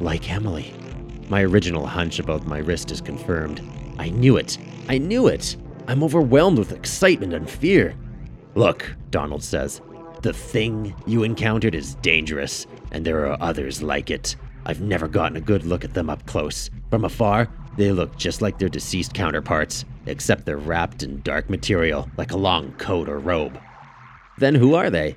Like 0.00 0.30
Emily. 0.30 0.72
My 1.28 1.42
original 1.42 1.86
hunch 1.86 2.18
about 2.18 2.46
my 2.46 2.58
wrist 2.58 2.90
is 2.90 3.00
confirmed. 3.00 3.60
I 3.98 4.10
knew 4.10 4.36
it. 4.36 4.56
I 4.88 4.98
knew 4.98 5.26
it. 5.26 5.56
I'm 5.88 6.04
overwhelmed 6.04 6.58
with 6.58 6.72
excitement 6.72 7.32
and 7.32 7.50
fear. 7.50 7.94
Look, 8.54 8.94
Donald 9.10 9.42
says, 9.42 9.80
the 10.22 10.32
thing 10.32 10.94
you 11.06 11.22
encountered 11.22 11.74
is 11.74 11.96
dangerous, 11.96 12.66
and 12.90 13.04
there 13.04 13.26
are 13.26 13.36
others 13.40 13.82
like 13.82 14.10
it. 14.10 14.36
I've 14.66 14.80
never 14.80 15.08
gotten 15.08 15.36
a 15.36 15.40
good 15.40 15.64
look 15.64 15.84
at 15.84 15.94
them 15.94 16.10
up 16.10 16.24
close. 16.26 16.70
From 16.90 17.04
afar, 17.04 17.48
they 17.76 17.92
look 17.92 18.16
just 18.16 18.42
like 18.42 18.58
their 18.58 18.68
deceased 18.68 19.14
counterparts, 19.14 19.84
except 20.06 20.44
they're 20.44 20.56
wrapped 20.56 21.02
in 21.02 21.22
dark 21.22 21.48
material, 21.50 22.08
like 22.16 22.32
a 22.32 22.36
long 22.36 22.72
coat 22.72 23.08
or 23.08 23.18
robe. 23.18 23.58
Then 24.38 24.54
who 24.54 24.74
are 24.74 24.90
they? 24.90 25.16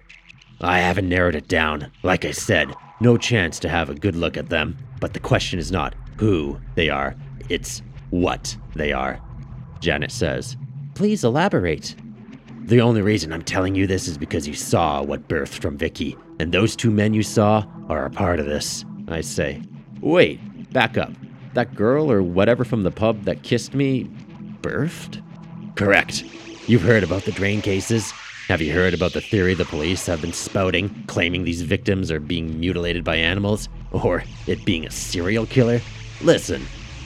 I 0.60 0.80
haven't 0.80 1.10
narrowed 1.10 1.36
it 1.36 1.48
down. 1.48 1.92
Like 2.04 2.26
I 2.26 2.32
said, 2.32 2.74
no 3.01 3.17
chance 3.17 3.60
to 3.60 3.70
have 3.70 3.89
a 3.89 3.96
good 3.96 4.15
look 4.15 4.38
at 4.38 4.50
them. 4.50 4.77
But 5.00 5.13
the 5.13 5.20
question 5.20 5.60
is 5.60 5.72
not 5.72 5.96
who 6.17 6.60
they 6.75 6.89
are, 6.89 7.15
it's 7.50 7.81
what 8.12 8.55
they 8.75 8.91
are. 8.91 9.20
Janet 9.79 10.12
says, 10.12 10.55
Please 10.93 11.24
elaborate. 11.24 11.96
The 12.65 12.81
only 12.81 13.01
reason 13.01 13.34
I'm 13.34 13.41
telling 13.41 13.74
you 13.74 13.88
this 13.88 14.08
is 14.08 14.17
because 14.17 14.48
you 14.48 14.53
saw 14.53 15.01
what 15.01 15.27
birthed 15.27 15.62
from 15.62 15.77
Vicky, 15.77 16.15
and 16.39 16.51
those 16.51 16.75
two 16.75 16.91
men 16.91 17.13
you 17.13 17.24
saw 17.24 17.65
are 17.89 18.05
a 18.05 18.12
part 18.12 18.39
of 18.39 18.46
this. 18.46 18.86
I 19.08 19.22
say, 19.22 19.62
Wait, 20.00 20.72
back 20.72 20.98
up. 20.98 21.12
That 21.53 21.75
girl 21.75 22.12
or 22.12 22.22
whatever 22.22 22.63
from 22.63 22.84
the 22.84 22.91
pub 22.91 23.24
that 23.24 23.43
kissed 23.43 23.74
me 23.74 24.10
birthed? 24.62 25.22
Correct. 25.75 26.24
You've 26.67 26.84
heard 26.84 27.03
about 27.03 27.24
the 27.24 27.31
drain 27.31 27.62
cases? 27.62 28.13
Have 28.51 28.62
you 28.62 28.74
heard 28.74 28.93
about 28.93 29.13
the 29.13 29.22
theory 29.22 29.53
the 29.53 29.63
police 29.63 30.05
have 30.08 30.20
been 30.20 30.34
spouting, 30.34 31.05
claiming 31.08 31.46
these 31.46 31.62
victims 31.62 32.12
are 32.12 32.20
being 32.20 32.60
mutilated 32.60 33.01
by 33.01 33.15
animals? 33.15 33.70
Or 33.93 34.25
it 34.46 34.65
being 34.65 34.86
a 34.86 34.91
serial 34.91 35.46
killer? 35.46 35.79
Listen, 36.20 36.65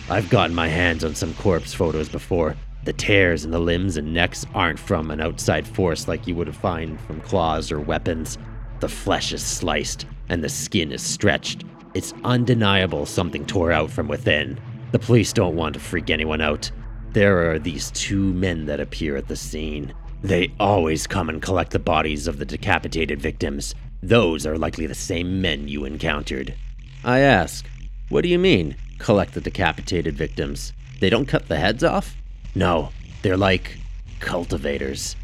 I've 0.10 0.32
gotten 0.32 0.56
my 0.56 0.68
hands 0.68 1.04
on 1.04 1.14
some 1.14 1.36
corpse 1.36 1.72
photos 1.72 2.10
before. 2.10 2.56
The 2.86 2.94
tears 2.94 3.46
in 3.46 3.52
the 3.52 3.60
limbs 3.60 3.96
and 3.96 4.12
necks 4.12 4.44
aren't 4.56 4.80
from 4.80 5.12
an 5.12 5.22
outside 5.22 5.68
force 5.68 6.08
like 6.08 6.26
you 6.26 6.34
would 6.34 6.56
find 6.56 7.00
from 7.02 7.22
claws 7.22 7.72
or 7.72 7.80
weapons. 7.80 8.40
The 8.80 8.90
flesh 8.90 9.32
is 9.32 9.44
sliced, 9.44 10.08
and 10.30 10.44
the 10.44 10.50
skin 10.50 10.92
is 10.92 11.04
stretched, 11.04 11.64
it's 11.94 12.16
undeniable 12.24 13.06
something 13.06 13.46
tore 13.46 13.72
out 13.72 13.92
from 13.92 14.08
within. 14.08 14.60
The 14.94 15.00
police 15.00 15.32
don't 15.32 15.56
want 15.56 15.76
to 15.76 15.80
freak 15.80 16.10
anyone 16.10 16.42
out. 16.42 16.72
There 17.12 17.52
are 17.52 17.60
these 17.60 17.92
two 17.92 18.34
men 18.34 18.66
that 18.66 18.80
appear 18.80 19.16
at 19.16 19.28
the 19.28 19.36
scene. 19.36 19.94
They 20.22 20.52
always 20.60 21.08
come 21.08 21.30
and 21.30 21.42
collect 21.42 21.72
the 21.72 21.80
bodies 21.80 22.28
of 22.28 22.40
the 22.40 22.46
decapitated 22.46 23.22
victims. 23.22 23.76
Those 24.02 24.46
are 24.46 24.58
likely 24.58 24.88
the 24.88 24.96
same 24.96 25.42
men 25.42 25.68
you 25.68 25.86
encountered. 25.86 26.56
I 27.04 27.20
ask, 27.20 27.66
what 28.10 28.22
do 28.22 28.30
you 28.30 28.40
mean, 28.40 28.76
collect 28.98 29.34
the 29.34 29.42
decapitated 29.42 30.16
victims? 30.16 30.74
They 31.00 31.10
don't 31.10 31.28
cut 31.28 31.48
the 31.48 31.58
heads 31.58 31.84
off? 31.84 32.16
No, 32.56 32.92
they're 33.22 33.38
like 33.38 33.78
cultivators. 34.20 35.16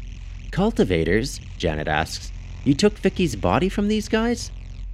Cultivators? 0.50 1.40
Janet 1.58 1.88
asks. 1.88 2.30
You 2.64 2.74
took 2.74 2.98
Vicky's 2.98 3.34
body 3.34 3.68
from 3.68 3.88
these 3.88 4.08
guys? 4.08 4.52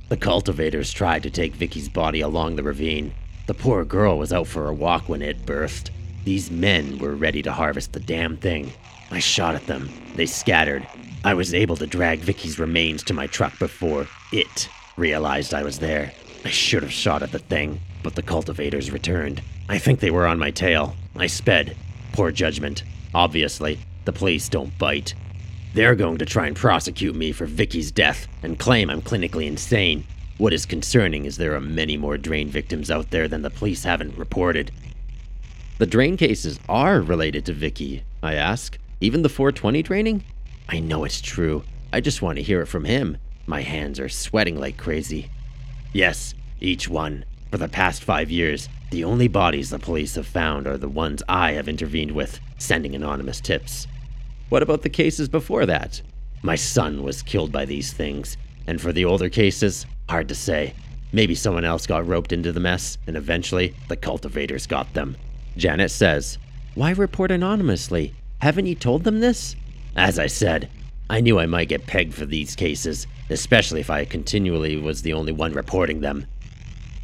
The 0.08 0.16
cultivators 0.16 0.92
tried 0.92 1.22
to 1.24 1.30
take 1.30 1.54
Vicky's 1.54 1.88
body 1.88 2.20
along 2.22 2.56
the 2.56 2.62
ravine. 2.62 3.12
The 3.46 3.54
poor 3.54 3.84
girl 3.84 4.16
was 4.18 4.32
out 4.32 4.46
for 4.46 4.68
a 4.68 4.74
walk 4.74 5.08
when 5.08 5.20
it 5.20 5.44
burst. 5.44 5.90
These 6.24 6.50
men 6.50 6.98
were 6.98 7.14
ready 7.14 7.42
to 7.42 7.52
harvest 7.52 7.92
the 7.92 8.00
damn 8.00 8.36
thing. 8.36 8.72
I 9.10 9.18
shot 9.18 9.54
at 9.54 9.66
them. 9.66 9.90
They 10.14 10.26
scattered. 10.26 10.86
I 11.24 11.34
was 11.34 11.54
able 11.54 11.76
to 11.76 11.86
drag 11.86 12.20
Vicky's 12.20 12.58
remains 12.58 13.02
to 13.04 13.14
my 13.14 13.26
truck 13.26 13.58
before 13.58 14.06
it 14.32 14.68
realized 14.96 15.54
I 15.54 15.62
was 15.62 15.78
there. 15.78 16.12
I 16.44 16.50
should 16.50 16.82
have 16.82 16.92
shot 16.92 17.22
at 17.22 17.32
the 17.32 17.38
thing, 17.38 17.80
but 18.02 18.14
the 18.14 18.22
cultivators 18.22 18.90
returned. 18.90 19.42
I 19.68 19.78
think 19.78 20.00
they 20.00 20.10
were 20.10 20.26
on 20.26 20.38
my 20.38 20.50
tail. 20.50 20.96
I 21.16 21.26
sped. 21.26 21.76
Poor 22.12 22.30
judgment. 22.30 22.84
Obviously, 23.14 23.78
the 24.04 24.12
police 24.12 24.48
don't 24.48 24.76
bite. 24.78 25.14
They're 25.74 25.94
going 25.94 26.18
to 26.18 26.26
try 26.26 26.46
and 26.46 26.56
prosecute 26.56 27.14
me 27.14 27.32
for 27.32 27.46
Vicky's 27.46 27.90
death 27.90 28.26
and 28.42 28.58
claim 28.58 28.90
I'm 28.90 29.02
clinically 29.02 29.46
insane. 29.46 30.04
What 30.38 30.52
is 30.52 30.66
concerning 30.66 31.24
is 31.24 31.36
there 31.36 31.54
are 31.54 31.60
many 31.60 31.96
more 31.96 32.16
drain 32.16 32.48
victims 32.48 32.90
out 32.90 33.10
there 33.10 33.28
than 33.28 33.42
the 33.42 33.50
police 33.50 33.84
haven't 33.84 34.16
reported. 34.16 34.70
The 35.78 35.86
drain 35.86 36.16
cases 36.16 36.58
are 36.68 37.00
related 37.00 37.44
to 37.46 37.52
Vicky, 37.52 38.04
I 38.22 38.34
ask. 38.34 38.78
Even 39.00 39.22
the 39.22 39.28
420 39.28 39.82
draining? 39.82 40.24
I 40.68 40.80
know 40.80 41.04
it's 41.04 41.20
true. 41.20 41.62
I 41.92 42.00
just 42.00 42.20
want 42.20 42.36
to 42.36 42.42
hear 42.42 42.60
it 42.62 42.66
from 42.66 42.84
him. 42.84 43.16
My 43.46 43.62
hands 43.62 44.00
are 44.00 44.08
sweating 44.08 44.58
like 44.58 44.76
crazy. 44.76 45.30
Yes, 45.92 46.34
each 46.60 46.88
one. 46.88 47.24
For 47.50 47.58
the 47.58 47.68
past 47.68 48.02
five 48.02 48.30
years, 48.30 48.68
the 48.90 49.04
only 49.04 49.28
bodies 49.28 49.70
the 49.70 49.78
police 49.78 50.16
have 50.16 50.26
found 50.26 50.66
are 50.66 50.76
the 50.76 50.88
ones 50.88 51.22
I 51.28 51.52
have 51.52 51.68
intervened 51.68 52.10
with, 52.12 52.40
sending 52.58 52.94
anonymous 52.94 53.40
tips. 53.40 53.86
What 54.48 54.62
about 54.62 54.82
the 54.82 54.88
cases 54.90 55.28
before 55.28 55.64
that? 55.66 56.02
My 56.42 56.56
son 56.56 57.02
was 57.02 57.22
killed 57.22 57.52
by 57.52 57.64
these 57.64 57.92
things, 57.92 58.36
and 58.66 58.80
for 58.80 58.92
the 58.92 59.04
older 59.04 59.28
cases, 59.28 59.86
hard 60.08 60.28
to 60.28 60.34
say. 60.34 60.74
Maybe 61.12 61.34
someone 61.34 61.64
else 61.64 61.86
got 61.86 62.06
roped 62.06 62.32
into 62.32 62.52
the 62.52 62.60
mess, 62.60 62.98
and 63.06 63.16
eventually 63.16 63.74
the 63.88 63.96
cultivators 63.96 64.66
got 64.66 64.92
them. 64.92 65.16
Janet 65.56 65.90
says, 65.90 66.38
Why 66.74 66.90
report 66.90 67.30
anonymously? 67.30 68.14
Haven't 68.40 68.66
you 68.66 68.76
told 68.76 69.02
them 69.02 69.18
this? 69.18 69.56
As 69.96 70.18
I 70.18 70.28
said, 70.28 70.70
I 71.10 71.20
knew 71.20 71.40
I 71.40 71.46
might 71.46 71.68
get 71.68 71.86
pegged 71.86 72.14
for 72.14 72.24
these 72.24 72.54
cases, 72.54 73.06
especially 73.30 73.80
if 73.80 73.90
I 73.90 74.04
continually 74.04 74.76
was 74.76 75.02
the 75.02 75.12
only 75.12 75.32
one 75.32 75.52
reporting 75.52 76.00
them. 76.00 76.24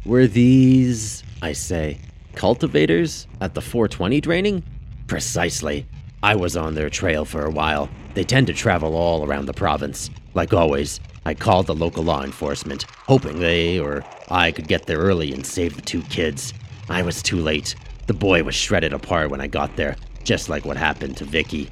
Were 0.05 0.27
these, 0.27 1.23
I 1.41 1.51
say, 1.51 1.99
cultivators 2.35 3.27
at 3.41 3.53
the 3.53 3.61
420 3.61 4.21
draining? 4.21 4.63
Precisely. 5.07 5.85
I 6.23 6.35
was 6.35 6.55
on 6.55 6.73
their 6.73 6.89
trail 6.89 7.25
for 7.25 7.45
a 7.45 7.51
while. 7.51 7.89
They 8.13 8.23
tend 8.23 8.47
to 8.47 8.53
travel 8.53 8.95
all 8.95 9.25
around 9.25 9.47
the 9.47 9.53
province. 9.53 10.09
Like 10.35 10.53
always, 10.53 11.01
I 11.25 11.33
called 11.33 11.67
the 11.67 11.75
local 11.75 12.03
law 12.03 12.23
enforcement, 12.23 12.85
hoping 13.07 13.39
they 13.39 13.77
or 13.77 14.05
I 14.31 14.51
could 14.51 14.69
get 14.69 14.85
there 14.85 14.99
early 14.99 15.33
and 15.33 15.45
save 15.45 15.75
the 15.75 15.81
two 15.81 16.01
kids. 16.03 16.53
I 16.87 17.01
was 17.01 17.21
too 17.21 17.41
late. 17.41 17.75
The 18.07 18.13
boy 18.13 18.43
was 18.43 18.55
shredded 18.55 18.93
apart 18.93 19.31
when 19.31 19.41
I 19.41 19.47
got 19.47 19.75
there, 19.75 19.95
just 20.25 20.49
like 20.49 20.65
what 20.65 20.75
happened 20.75 21.15
to 21.17 21.23
Vicky. 21.23 21.69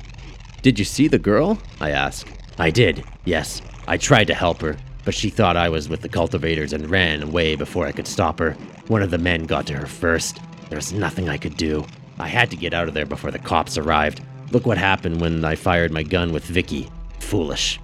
Did 0.61 0.79
you 0.79 0.85
see 0.85 1.09
the 1.09 1.19
girl? 1.19 1.59
I 1.81 1.89
asked. 1.91 2.27
I 2.57 2.69
did, 2.69 3.03
yes. 3.25 3.61
I 3.87 3.97
tried 3.97 4.27
to 4.27 4.33
help 4.33 4.61
her, 4.61 4.77
but 5.03 5.13
she 5.13 5.29
thought 5.29 5.57
I 5.57 5.67
was 5.67 5.89
with 5.89 6.01
the 6.01 6.07
cultivators 6.07 6.71
and 6.71 6.89
ran 6.89 7.23
away 7.23 7.55
before 7.55 7.85
I 7.85 7.91
could 7.91 8.07
stop 8.07 8.39
her. 8.39 8.51
One 8.87 9.01
of 9.01 9.11
the 9.11 9.17
men 9.17 9.43
got 9.43 9.67
to 9.67 9.73
her 9.73 9.87
first. 9.87 10.39
There 10.69 10.77
was 10.77 10.93
nothing 10.93 11.27
I 11.27 11.37
could 11.37 11.57
do. 11.57 11.85
I 12.19 12.27
had 12.27 12.49
to 12.51 12.55
get 12.55 12.73
out 12.73 12.87
of 12.87 12.93
there 12.93 13.05
before 13.05 13.31
the 13.31 13.39
cops 13.39 13.77
arrived. 13.77 14.21
Look 14.51 14.65
what 14.65 14.77
happened 14.77 15.19
when 15.19 15.43
I 15.43 15.55
fired 15.55 15.91
my 15.91 16.03
gun 16.03 16.31
with 16.31 16.45
Vicky. 16.45 16.89
Foolish. 17.19 17.79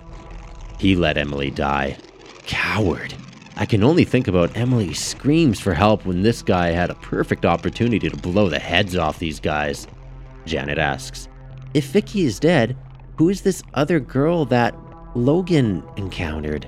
He 0.78 0.96
let 0.96 1.18
Emily 1.18 1.52
die. 1.52 1.98
Coward. 2.46 3.14
I 3.58 3.66
can 3.66 3.84
only 3.84 4.06
think 4.06 4.28
about 4.30 4.56
Emily's 4.56 5.00
screams 5.00 5.60
for 5.60 5.74
help 5.74 6.06
when 6.06 6.22
this 6.22 6.42
guy 6.42 6.70
had 6.70 6.90
a 6.90 6.96
perfect 6.96 7.46
opportunity 7.46 8.10
to 8.10 8.16
blow 8.16 8.48
the 8.48 8.60
heads 8.60 8.96
off 8.96 9.20
these 9.20 9.40
guys. 9.40 9.88
Janet 10.50 10.80
asks, 10.80 11.30
If 11.74 11.86
Vicky 11.86 12.26
is 12.26 12.40
dead, 12.40 12.76
who 13.18 13.30
is 13.30 13.42
this 13.42 13.62
other 13.76 14.00
girl 14.00 14.46
that 14.46 14.76
Logan 15.16 15.84
encountered? 15.96 16.68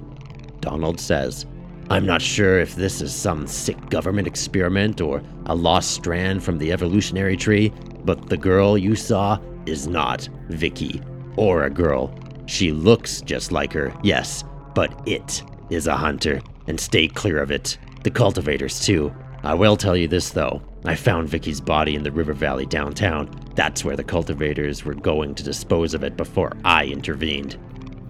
Donald 0.62 1.00
says, 1.00 1.46
I'm 1.90 2.06
not 2.06 2.22
sure 2.22 2.60
if 2.60 2.76
this 2.76 3.02
is 3.02 3.14
some 3.14 3.48
sick 3.48 3.90
government 3.90 4.28
experiment 4.28 5.02
or 5.02 5.22
a 5.48 5.56
lost 5.56 5.92
strand 5.92 6.44
from 6.44 6.58
the 6.58 6.72
evolutionary 6.72 7.36
tree, 7.36 7.74
but 8.06 8.30
the 8.30 8.38
girl 8.38 8.78
you 8.78 8.96
saw 8.96 9.40
is 9.66 9.88
not 9.88 10.30
Vicky 10.50 11.02
or 11.36 11.64
a 11.64 11.70
girl. 11.70 12.14
She 12.46 12.72
looks 12.72 13.22
just 13.22 13.52
like 13.52 13.74
her, 13.74 13.94
yes, 14.04 14.44
but 14.76 14.94
it 15.08 15.44
is 15.70 15.88
a 15.88 15.98
hunter 15.98 16.40
and 16.68 16.80
stay 16.80 17.08
clear 17.08 17.42
of 17.42 17.52
it. 17.52 17.78
The 18.04 18.12
cultivators, 18.12 18.80
too. 18.80 19.14
I 19.43 19.53
will 19.53 19.75
tell 19.75 19.98
you 19.98 20.07
this, 20.07 20.29
though. 20.29 20.62
I 20.86 20.95
found 20.95 21.29
Vicky's 21.29 21.62
body 21.62 21.95
in 21.95 22.03
the 22.03 22.12
river 22.12 22.33
valley 22.33 22.65
downtown. 22.65 23.29
That's 23.55 23.83
where 23.83 23.95
the 23.95 24.03
cultivators 24.03 24.86
were 24.86 24.93
going 24.93 25.36
to 25.36 25.43
dispose 25.43 25.93
of 25.93 26.03
it 26.03 26.17
before 26.17 26.53
I 26.63 26.86
intervened. 26.86 27.57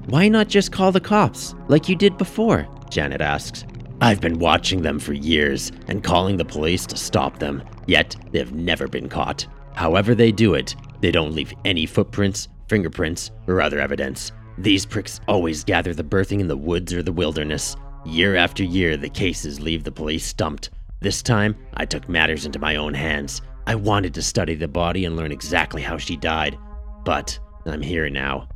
Why 0.07 0.27
not 0.27 0.47
just 0.47 0.71
call 0.71 0.91
the 0.91 0.99
cops, 0.99 1.53
like 1.67 1.87
you 1.87 1.95
did 1.95 2.17
before? 2.17 2.67
Janet 2.89 3.21
asks. 3.21 3.65
I've 4.01 4.19
been 4.19 4.39
watching 4.39 4.81
them 4.81 4.99
for 4.99 5.13
years 5.13 5.71
and 5.87 6.03
calling 6.03 6.37
the 6.37 6.45
police 6.45 6.85
to 6.87 6.97
stop 6.97 7.39
them, 7.39 7.63
yet 7.85 8.15
they've 8.31 8.51
never 8.51 8.87
been 8.87 9.07
caught. 9.07 9.45
However, 9.73 10.15
they 10.15 10.31
do 10.31 10.53
it, 10.53 10.75
they 11.01 11.11
don't 11.11 11.35
leave 11.35 11.53
any 11.65 11.85
footprints, 11.85 12.47
fingerprints, 12.67 13.31
or 13.47 13.61
other 13.61 13.79
evidence. 13.79 14.31
These 14.57 14.85
pricks 14.85 15.19
always 15.27 15.63
gather 15.63 15.93
the 15.93 16.03
birthing 16.03 16.39
in 16.39 16.47
the 16.47 16.57
woods 16.57 16.93
or 16.93 17.03
the 17.03 17.13
wilderness. 17.13 17.75
Year 18.05 18.35
after 18.35 18.63
year, 18.63 18.97
the 18.97 19.09
cases 19.09 19.59
leave 19.59 19.83
the 19.83 19.91
police 19.91 20.25
stumped. 20.25 20.71
This 21.01 21.23
time, 21.23 21.57
I 21.73 21.85
took 21.85 22.07
matters 22.07 22.45
into 22.45 22.59
my 22.59 22.75
own 22.75 22.93
hands. 22.93 23.41
I 23.65 23.73
wanted 23.73 24.13
to 24.13 24.21
study 24.21 24.53
the 24.53 24.67
body 24.67 25.05
and 25.05 25.15
learn 25.15 25.31
exactly 25.31 25.81
how 25.81 25.97
she 25.97 26.15
died. 26.15 26.59
But 27.03 27.39
I'm 27.65 27.81
here 27.81 28.07
now. 28.07 28.47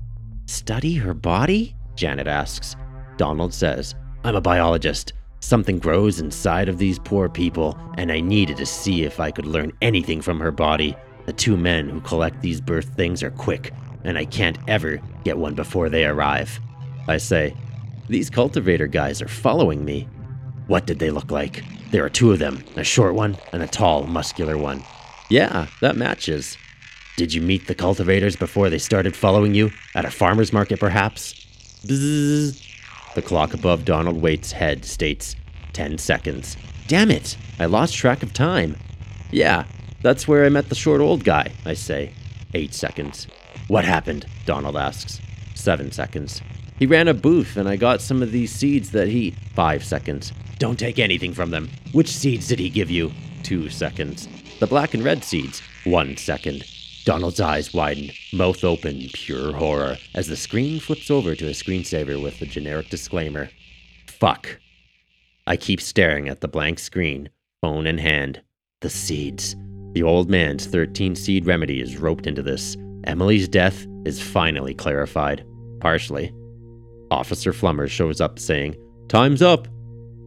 Study 0.46 0.94
her 0.94 1.16
body? 1.16 1.76
Janet 1.96 2.28
asks. 2.28 2.76
Donald 3.18 3.52
says, 3.52 3.96
I'm 4.24 4.36
a 4.36 4.42
biologist. 4.42 5.14
Something 5.40 5.80
grows 5.80 6.20
inside 6.20 6.70
of 6.70 6.78
these 6.78 7.00
poor 7.00 7.30
people, 7.30 7.80
and 7.98 8.12
I 8.12 8.20
needed 8.20 8.58
to 8.58 8.66
see 8.68 9.04
if 9.04 9.20
I 9.20 9.32
could 9.32 9.48
learn 9.48 9.72
anything 9.82 10.22
from 10.22 10.40
her 10.40 10.52
body. 10.52 10.96
The 11.26 11.34
two 11.34 11.58
men 11.58 11.90
who 11.90 12.00
collect 12.02 12.44
these 12.44 12.62
birth 12.62 12.90
things 12.96 13.24
are 13.24 13.32
quick, 13.32 13.74
and 14.04 14.20
I 14.20 14.26
can't 14.26 14.60
ever 14.68 15.02
get 15.24 15.40
one 15.40 15.56
before 15.56 15.90
they 15.90 16.06
arrive. 16.06 16.60
I 17.08 17.18
say, 17.18 17.56
these 18.08 18.30
cultivator 18.30 18.86
guys 18.86 19.20
are 19.24 19.28
following 19.28 19.84
me. 19.84 20.08
What 20.68 20.86
did 20.86 21.00
they 21.00 21.10
look 21.10 21.32
like? 21.32 21.64
There 21.96 22.04
are 22.04 22.10
two 22.10 22.34
of 22.34 22.40
them 22.40 22.62
a 22.76 22.84
short 22.84 23.16
one 23.16 23.38
and 23.54 23.64
a 23.64 23.68
tall, 23.68 24.06
muscular 24.06 24.58
one. 24.58 24.84
Yeah, 25.30 25.68
that 25.80 25.96
matches. 25.96 26.58
Did 27.16 27.34
you 27.34 27.40
meet 27.40 27.68
the 27.68 27.74
cultivators 27.74 28.36
before 28.36 28.70
they 28.70 28.80
started 28.80 29.16
following 29.16 29.54
you? 29.56 29.72
At 29.96 30.04
a 30.04 30.12
farmer's 30.12 30.52
market, 30.52 30.78
perhaps? 30.78 31.36
Bzzz. 31.86 32.62
The 33.16 33.22
clock 33.22 33.54
above 33.54 33.86
Donald 33.86 34.22
Waite's 34.22 34.52
head 34.52 34.84
states 34.84 35.38
10 35.72 35.98
seconds. 35.98 36.58
Damn 36.90 37.12
it, 37.12 37.38
I 37.60 37.66
lost 37.66 37.96
track 37.96 38.24
of 38.24 38.34
time. 38.34 38.76
Yeah, 39.32 39.64
that's 40.02 40.28
where 40.28 40.46
I 40.46 40.50
met 40.50 40.68
the 40.68 40.76
short 40.76 41.00
old 41.00 41.24
guy, 41.24 41.54
I 41.64 41.76
say. 41.76 42.12
8 42.54 42.74
seconds. 42.74 43.28
What 43.70 43.86
happened? 43.86 44.26
Donald 44.46 44.76
asks. 44.76 45.22
7 45.54 45.94
seconds. 45.94 46.42
He 46.78 46.88
ran 46.88 47.08
a 47.08 47.14
booth 47.14 47.56
and 47.56 47.70
I 47.70 47.78
got 47.78 48.02
some 48.02 48.22
of 48.22 48.34
these 48.34 48.52
seeds 48.52 48.92
that 48.92 49.08
he. 49.08 49.32
Five 49.54 49.86
seconds. 49.86 50.34
Don't 50.58 50.80
take 50.80 51.00
anything 51.00 51.34
from 51.34 51.52
them. 51.52 51.70
Which 51.92 52.10
seeds 52.10 52.48
did 52.48 52.60
he 52.60 52.70
give 52.70 52.90
you? 52.90 53.12
Two 53.44 53.70
seconds. 53.70 54.28
The 54.60 54.68
black 54.68 54.94
and 54.94 55.04
red 55.04 55.24
seeds. 55.24 55.62
One 55.84 56.18
second. 56.18 56.64
Donald's 57.06 57.40
eyes 57.40 57.72
widen, 57.72 58.10
mouth 58.34 58.64
open, 58.64 59.10
pure 59.14 59.54
horror, 59.54 59.98
as 60.16 60.28
the 60.28 60.36
screen 60.36 60.80
flips 60.80 61.12
over 61.12 61.36
to 61.36 61.48
a 61.48 61.52
screensaver 61.52 62.22
with 62.22 62.40
the 62.40 62.48
generic 62.48 62.90
disclaimer 62.90 63.50
Fuck. 64.08 64.60
I 65.46 65.58
keep 65.58 65.82
staring 65.82 66.30
at 66.30 66.42
the 66.42 66.48
blank 66.48 66.80
screen, 66.80 67.30
phone 67.62 67.86
in 67.86 67.98
hand. 67.98 68.42
The 68.82 68.90
seeds. 68.90 69.56
The 69.92 70.04
old 70.04 70.30
man's 70.30 70.66
13 70.66 71.16
seed 71.16 71.46
remedy 71.46 71.82
is 71.82 71.98
roped 71.98 72.26
into 72.26 72.42
this. 72.42 72.76
Emily's 73.04 73.48
death 73.48 73.86
is 74.06 74.22
finally 74.22 74.74
clarified. 74.74 75.46
Partially. 75.80 76.34
Officer 77.12 77.54
Flummer 77.54 77.88
shows 77.88 78.20
up 78.20 78.40
saying, 78.40 78.76
Time's 79.10 79.42
up. 79.42 79.68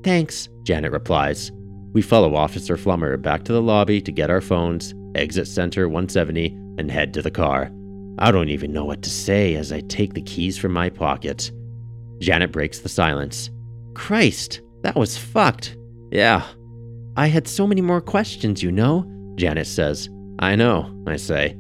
Thanks, 0.09 0.49
Janet 0.63 0.93
replies. 0.93 1.53
We 1.93 2.01
follow 2.01 2.35
Officer 2.35 2.79
Flummer 2.79 3.19
back 3.19 3.45
to 3.45 3.53
the 3.53 3.61
lobby 3.61 4.01
to 4.01 4.11
get 4.11 4.31
our 4.31 4.41
phones, 4.41 4.95
exit 5.15 5.47
Center 5.47 5.87
170, 5.87 6.47
and 6.79 6.91
head 6.91 7.13
to 7.13 7.21
the 7.21 7.31
car. 7.31 7.71
I 8.19 8.31
don't 8.31 8.49
even 8.49 8.73
know 8.73 8.87
what 8.87 9.03
to 9.03 9.11
say 9.11 9.55
as 9.55 9.71
I 9.71 9.81
take 9.81 10.15
the 10.15 10.23
keys 10.23 10.57
from 10.57 10.73
my 10.73 10.89
pocket. 10.89 11.53
Janet 12.21 12.53
breaks 12.53 12.79
the 12.79 12.89
silence. 12.89 13.51
Christ, 13.93 14.63
that 14.81 14.97
was 14.97 15.19
fucked. 15.19 15.77
Yeah. 16.11 16.43
I 17.19 17.27
had 17.27 17.47
so 17.47 17.67
many 17.67 17.83
more 17.83 18.01
questions, 18.01 18.63
you 18.63 18.73
know, 18.73 19.05
Janet 19.35 19.67
says. 19.67 20.09
I 20.39 20.57
know, 20.57 20.91
I 21.07 21.17
say. 21.17 21.55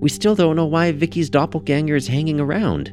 We 0.00 0.10
still 0.10 0.34
don't 0.34 0.56
know 0.56 0.66
why 0.66 0.92
Vicky's 0.92 1.30
doppelganger 1.30 1.96
is 1.96 2.06
hanging 2.06 2.38
around. 2.38 2.92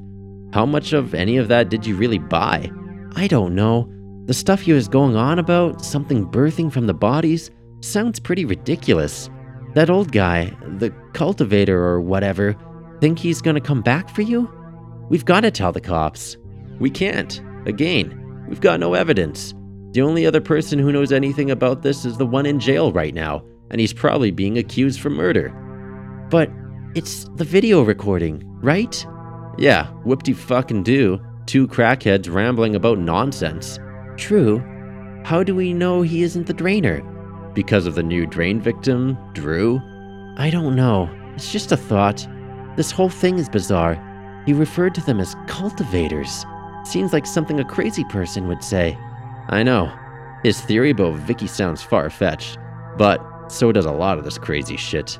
How 0.53 0.65
much 0.65 0.93
of 0.93 1.13
any 1.13 1.35
of 1.35 1.49
that 1.49 1.67
did 1.67 1.85
you 1.85 1.97
really 1.97 2.17
buy? 2.17 2.71
I 3.17 3.27
don't 3.27 3.55
know. 3.55 3.91
The 4.25 4.33
stuff 4.33 4.61
he 4.61 4.73
was 4.73 4.87
going 4.87 5.15
on 5.15 5.39
about, 5.39 5.83
something 5.83 6.25
birthing 6.25 6.71
from 6.71 6.87
the 6.87 6.93
bodies, 6.93 7.49
sounds 7.81 8.19
pretty 8.19 8.45
ridiculous. 8.45 9.29
That 9.73 9.89
old 9.89 10.11
guy, 10.11 10.55
the 10.77 10.93
cultivator 11.13 11.83
or 11.83 12.01
whatever, 12.01 12.55
think 12.99 13.17
he's 13.17 13.41
gonna 13.41 13.61
come 13.61 13.81
back 13.81 14.09
for 14.09 14.21
you? 14.21 14.49
We've 15.09 15.25
gotta 15.25 15.49
tell 15.49 15.71
the 15.71 15.81
cops. 15.81 16.37
We 16.79 16.89
can't. 16.89 17.41
Again, 17.65 18.45
we've 18.47 18.61
got 18.61 18.79
no 18.79 18.93
evidence. 18.93 19.53
The 19.91 20.01
only 20.01 20.25
other 20.25 20.39
person 20.39 20.79
who 20.79 20.91
knows 20.91 21.11
anything 21.11 21.51
about 21.51 21.81
this 21.81 22.05
is 22.05 22.17
the 22.17 22.25
one 22.25 22.45
in 22.45 22.59
jail 22.59 22.91
right 22.91 23.13
now, 23.13 23.43
and 23.71 23.81
he's 23.81 23.93
probably 23.93 24.31
being 24.31 24.57
accused 24.57 25.01
for 25.01 25.09
murder. 25.09 25.49
But 26.29 26.49
it's 26.95 27.25
the 27.35 27.43
video 27.43 27.81
recording, 27.81 28.43
right? 28.61 29.05
Yeah, 29.57 29.87
whoop 30.05 30.23
de 30.23 30.33
fucking 30.33 30.83
do. 30.83 31.19
Two 31.45 31.67
crackheads 31.67 32.31
rambling 32.33 32.75
about 32.75 32.99
nonsense. 32.99 33.79
True. 34.21 34.63
How 35.25 35.41
do 35.43 35.55
we 35.55 35.73
know 35.73 36.03
he 36.03 36.21
isn't 36.21 36.45
the 36.45 36.53
drainer? 36.53 37.01
Because 37.55 37.87
of 37.87 37.95
the 37.95 38.03
new 38.03 38.27
drain 38.27 38.61
victim, 38.61 39.17
Drew? 39.33 39.81
I 40.37 40.51
don't 40.51 40.75
know. 40.75 41.09
It's 41.35 41.51
just 41.51 41.71
a 41.71 41.77
thought. 41.77 42.27
This 42.77 42.91
whole 42.91 43.09
thing 43.09 43.39
is 43.39 43.49
bizarre. 43.49 43.95
He 44.45 44.53
referred 44.53 44.93
to 44.95 45.05
them 45.05 45.19
as 45.19 45.35
cultivators. 45.47 46.45
Seems 46.85 47.13
like 47.13 47.25
something 47.25 47.59
a 47.59 47.65
crazy 47.65 48.03
person 48.05 48.47
would 48.47 48.63
say. 48.63 48.95
I 49.49 49.63
know. 49.63 49.91
His 50.43 50.61
theory 50.61 50.91
about 50.91 51.17
Vicky 51.17 51.47
sounds 51.47 51.81
far 51.81 52.09
fetched, 52.11 52.59
but 52.97 53.19
so 53.47 53.71
does 53.71 53.85
a 53.85 53.91
lot 53.91 54.19
of 54.19 54.23
this 54.23 54.37
crazy 54.37 54.77
shit. 54.77 55.19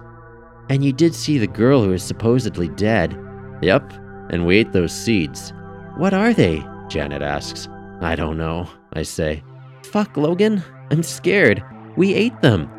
And 0.70 0.86
you 0.86 0.94
did 0.94 1.16
see 1.16 1.40
the 1.40 1.48
girl 1.48 1.84
who 1.84 1.92
is 1.92 2.04
supposedly 2.04 2.70
dead. 2.70 3.20
Yep, 3.64 3.94
and 4.30 4.46
we 4.46 4.58
ate 4.58 4.74
those 4.74 4.94
seeds. 4.94 5.54
What 5.98 6.14
are 6.14 6.34
they? 6.34 6.64
Janet 6.88 7.24
asks. 7.24 7.68
I 8.00 8.16
don't 8.16 8.38
know, 8.38 8.68
I 8.94 9.04
say. 9.04 9.44
Fuck, 9.86 10.18
Logan. 10.18 10.64
I'm 10.90 11.04
scared. 11.04 11.64
We 11.96 12.14
ate 12.14 12.42
them. 12.42 12.70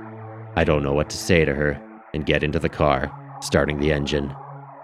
I 0.57 0.65
don't 0.65 0.83
know 0.83 0.93
what 0.93 1.11
to 1.11 1.17
say 1.17 1.45
to 1.45 1.55
her 1.55 1.81
and 2.15 2.27
get 2.27 2.43
into 2.43 2.59
the 2.59 2.69
car, 2.69 3.11
starting 3.41 3.79
the 3.79 3.93
engine. 3.93 4.35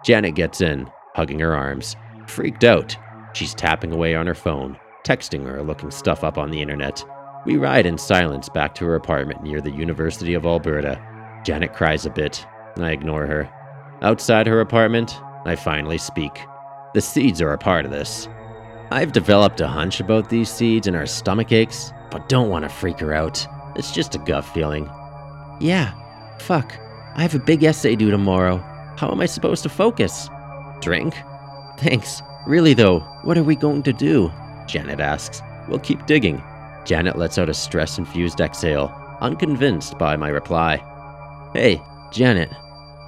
Janet 0.04 0.34
gets 0.34 0.60
in, 0.60 0.90
hugging 1.14 1.40
her 1.40 1.54
arms. 1.54 1.96
Freaked 2.26 2.64
out, 2.64 2.96
she's 3.34 3.54
tapping 3.54 3.92
away 3.92 4.14
on 4.14 4.26
her 4.26 4.34
phone, 4.34 4.78
texting 5.04 5.46
or 5.46 5.62
looking 5.62 5.90
stuff 5.90 6.24
up 6.24 6.38
on 6.38 6.50
the 6.50 6.62
internet. 6.62 7.04
We 7.46 7.56
ride 7.56 7.86
in 7.86 7.98
silence 7.98 8.48
back 8.48 8.74
to 8.76 8.84
her 8.86 8.94
apartment 8.94 9.42
near 9.42 9.60
the 9.60 9.70
University 9.70 10.34
of 10.34 10.46
Alberta. 10.46 11.00
Janet 11.44 11.74
cries 11.74 12.04
a 12.06 12.10
bit. 12.10 12.44
I 12.78 12.90
ignore 12.90 13.26
her. 13.26 13.50
Outside 14.02 14.46
her 14.46 14.60
apartment, 14.60 15.18
I 15.44 15.56
finally 15.56 15.98
speak. 15.98 16.38
The 16.94 17.00
seeds 17.00 17.42
are 17.42 17.52
a 17.52 17.58
part 17.58 17.84
of 17.84 17.90
this. 17.90 18.28
I've 18.90 19.12
developed 19.12 19.60
a 19.60 19.68
hunch 19.68 20.00
about 20.00 20.30
these 20.30 20.50
seeds 20.50 20.86
and 20.86 20.96
her 20.96 21.06
stomach 21.06 21.52
aches, 21.52 21.92
but 22.10 22.28
don't 22.28 22.48
want 22.48 22.64
to 22.64 22.70
freak 22.70 23.00
her 23.00 23.12
out. 23.12 23.46
It's 23.76 23.92
just 23.92 24.14
a 24.14 24.18
gut 24.18 24.44
feeling. 24.46 24.88
Yeah, 25.60 25.92
fuck. 26.38 26.74
I 27.14 27.22
have 27.22 27.34
a 27.34 27.38
big 27.38 27.64
essay 27.64 27.96
due 27.96 28.10
tomorrow. 28.10 28.56
How 28.96 29.10
am 29.10 29.20
I 29.20 29.26
supposed 29.26 29.62
to 29.64 29.68
focus? 29.68 30.30
Drink? 30.80 31.14
Thanks. 31.78 32.22
Really 32.46 32.72
though, 32.72 33.00
what 33.24 33.36
are 33.36 33.44
we 33.44 33.56
going 33.56 33.82
to 33.82 33.92
do? 33.92 34.32
Janet 34.66 35.00
asks. 35.00 35.42
We'll 35.68 35.80
keep 35.80 36.06
digging. 36.06 36.42
Janet 36.86 37.18
lets 37.18 37.36
out 37.36 37.50
a 37.50 37.54
stress 37.54 37.98
infused 37.98 38.40
exhale, 38.40 38.90
unconvinced 39.20 39.98
by 39.98 40.16
my 40.16 40.28
reply. 40.28 40.78
Hey, 41.52 41.82
Janet, 42.10 42.50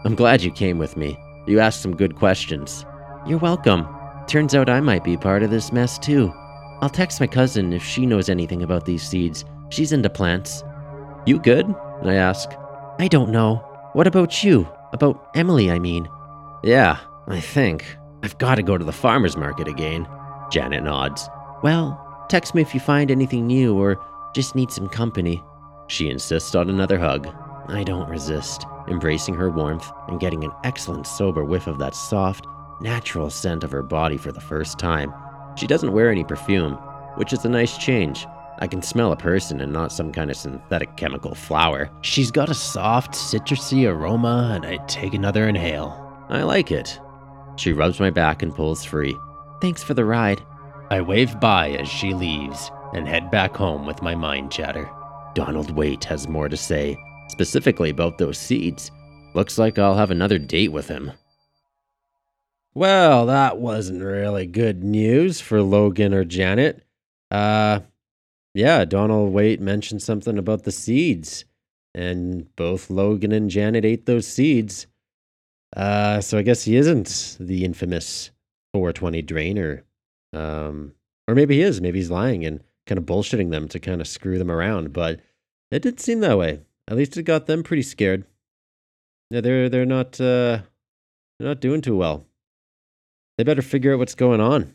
I'm 0.05 0.15
glad 0.15 0.43
you 0.43 0.51
came 0.51 0.77
with 0.77 0.99
me. 0.99 1.19
You 1.47 1.59
asked 1.61 1.81
some 1.81 1.97
good 1.97 2.17
questions. 2.17 2.85
You're 3.27 3.39
welcome. 3.39 3.87
Turns 4.31 4.55
out 4.55 4.71
I 4.71 4.79
might 4.79 5.03
be 5.03 5.17
part 5.17 5.43
of 5.43 5.51
this 5.51 5.73
mess 5.73 5.99
too. 5.99 6.33
I'll 6.81 6.89
text 6.89 7.19
my 7.19 7.27
cousin 7.27 7.73
if 7.73 7.83
she 7.83 8.07
knows 8.07 8.29
anything 8.29 8.63
about 8.63 8.85
these 8.85 9.03
seeds. 9.03 9.45
She's 9.71 9.91
into 9.91 10.09
plants. 10.09 10.63
You 11.27 11.41
good? 11.41 11.67
I 12.05 12.15
ask. 12.15 12.49
I 13.01 13.09
don't 13.09 13.33
know. 13.33 13.57
What 13.95 14.07
about 14.07 14.45
you? 14.45 14.69
About 14.93 15.31
Emily, 15.35 15.69
I 15.69 15.81
mean. 15.81 16.09
Yeah, 16.63 17.01
I 17.27 17.41
think. 17.41 17.97
I've 18.23 18.39
got 18.39 18.55
to 18.55 18.63
go 18.63 18.79
to 18.79 18.85
the 18.85 18.93
farmer's 18.93 19.37
market 19.37 19.67
again. 19.67 20.07
Janet 20.53 20.85
nods. 20.85 21.29
Well, 21.65 21.99
text 22.29 22.55
me 22.55 22.63
if 22.63 22.73
you 22.73 22.79
find 22.79 23.11
anything 23.11 23.49
new 23.49 23.77
or 23.77 24.01
just 24.33 24.55
need 24.55 24.71
some 24.71 24.89
company. 24.89 25.43
She 25.89 26.09
insists 26.09 26.55
on 26.55 26.71
another 26.71 27.01
hug. 27.01 27.27
I 27.67 27.83
don't 27.83 28.09
resist, 28.09 28.65
embracing 28.87 29.35
her 29.35 29.51
warmth 29.51 29.91
and 30.07 30.21
getting 30.21 30.45
an 30.45 30.53
excellent 30.63 31.09
sober 31.09 31.43
whiff 31.43 31.67
of 31.67 31.81
that 31.81 31.97
soft, 31.97 32.47
natural 32.81 33.31
scent 33.31 33.65
of 33.65 33.71
her 33.71 33.83
body 33.83 34.17
for 34.17 34.33
the 34.33 34.41
first 34.41 34.79
time. 34.79 35.13
She 35.57 35.67
doesn't 35.67 35.93
wear 35.93 36.11
any 36.11 36.25
perfume, 36.25 36.75
which 37.17 37.33
is 37.33 37.45
a 37.45 37.49
nice 37.49 37.77
change. 37.79 38.27
I 38.61 38.67
can 38.67 38.83
smell 38.83 39.13
a 39.13 39.17
person 39.17 39.61
and 39.61 39.73
not 39.73 39.93
some 39.93 40.13
kind 40.13 40.31
of 40.31 40.37
synthetic 40.37 40.97
chemical 40.97 41.35
flower. 41.35 41.91
She's 42.03 42.31
got 42.31 42.51
a 42.51 42.55
soft, 42.55 43.13
citrusy 43.13 43.91
aroma, 43.91 44.53
and 44.55 44.67
I 44.67 44.85
take 44.87 45.15
another 45.15 45.49
inhale. 45.49 45.97
I 46.29 46.43
like 46.43 46.71
it. 46.71 47.01
She 47.57 47.73
rubs 47.73 48.01
my 48.01 48.11
back 48.11 48.43
and 48.43 48.55
pulls 48.55 48.85
free. 48.85 49.17
Thanks 49.61 49.83
for 49.83 49.95
the 49.95 50.05
ride. 50.05 50.43
I 50.91 51.01
wave 51.01 51.39
bye 51.41 51.71
as 51.71 51.89
she 51.89 52.15
leaves 52.15 52.71
and 52.95 53.07
head 53.07 53.31
back 53.31 53.57
home 53.57 53.87
with 53.87 54.03
my 54.03 54.15
mind 54.15 54.51
chatter. 54.51 54.91
Donald 55.35 55.71
Waite 55.71 56.05
has 56.05 56.29
more 56.29 56.49
to 56.49 56.57
say, 56.57 56.99
specifically 57.29 57.91
about 57.91 58.19
those 58.19 58.39
seeds. 58.39 58.91
Looks 59.35 59.59
like 59.59 59.79
I'll 59.79 59.95
have 59.95 60.11
another 60.11 60.39
date 60.39 60.73
with 60.73 60.89
him. 60.89 61.13
Well, 62.75 63.27
that 63.27 63.59
wasn't 63.59 64.03
really 64.03 64.47
good 64.47 64.85
news 64.85 65.41
for 65.41 65.61
Logan 65.61 66.15
or 66.15 66.25
Janet. 66.25 66.85
Uh, 67.31 67.81
yeah, 68.55 68.85
Donald 68.85 69.33
Waite 69.33 69.61
mentioned 69.61 70.03
something 70.03 70.39
about 70.39 70.63
the 70.63 70.73
seeds, 70.73 71.45
and 71.95 72.55
both 72.55 72.89
Logan 72.89 73.33
and 73.33 73.51
Janet 73.51 73.85
ate 73.85 74.07
those 74.07 74.27
seeds. 74.27 74.87
Uh, 75.77 76.21
so 76.21 76.39
I 76.39 76.43
guess 76.43 76.65
he 76.65 76.77
isn't 76.77 77.37
the 77.41 77.65
infamous 77.65 78.31
420 78.73 79.23
drainer. 79.23 79.85
Um, 80.33 80.93
or 81.27 81.35
maybe 81.35 81.57
he 81.57 81.63
is. 81.63 81.81
Maybe 81.81 81.99
he's 81.99 82.11
lying 82.11 82.45
and 82.45 82.63
kind 82.87 82.99
of 82.99 83.07
bullshitting 83.07 83.51
them 83.51 83.69
to 83.69 83.81
kind 83.81 84.01
of 84.01 84.09
screw 84.09 84.39
them 84.39 84.51
around. 84.51 84.93
But 84.93 85.21
it 85.71 85.83
did 85.83 86.01
seem 86.01 86.21
that 86.21 86.39
way. 86.39 86.61
At 86.89 86.97
least 86.97 87.17
it 87.17 87.23
got 87.25 87.47
them 87.47 87.63
pretty 87.63 87.83
scared. 87.83 88.27
Yeah, 89.31 89.41
they're 89.41 89.69
they're 89.69 89.87
not 89.87 90.21
uh, 90.21 90.63
they're 91.39 91.49
not 91.49 91.61
doing 91.61 91.81
too 91.81 91.97
well. 91.97 92.27
They 93.41 93.45
better 93.45 93.63
figure 93.63 93.95
out 93.95 93.99
what's 93.99 94.15
going 94.15 94.43
on. 94.43 94.75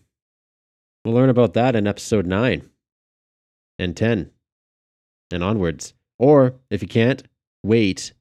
We'll 1.06 1.14
learn 1.14 1.30
about 1.30 1.54
that 1.54 1.76
in 1.76 1.86
episode 1.86 2.26
nine 2.26 2.68
and 3.78 3.96
ten 3.96 4.32
and 5.32 5.44
onwards. 5.44 5.94
Or 6.18 6.56
if 6.72 6.82
you 6.82 6.88
can't 6.88 7.22
wait 7.62 8.12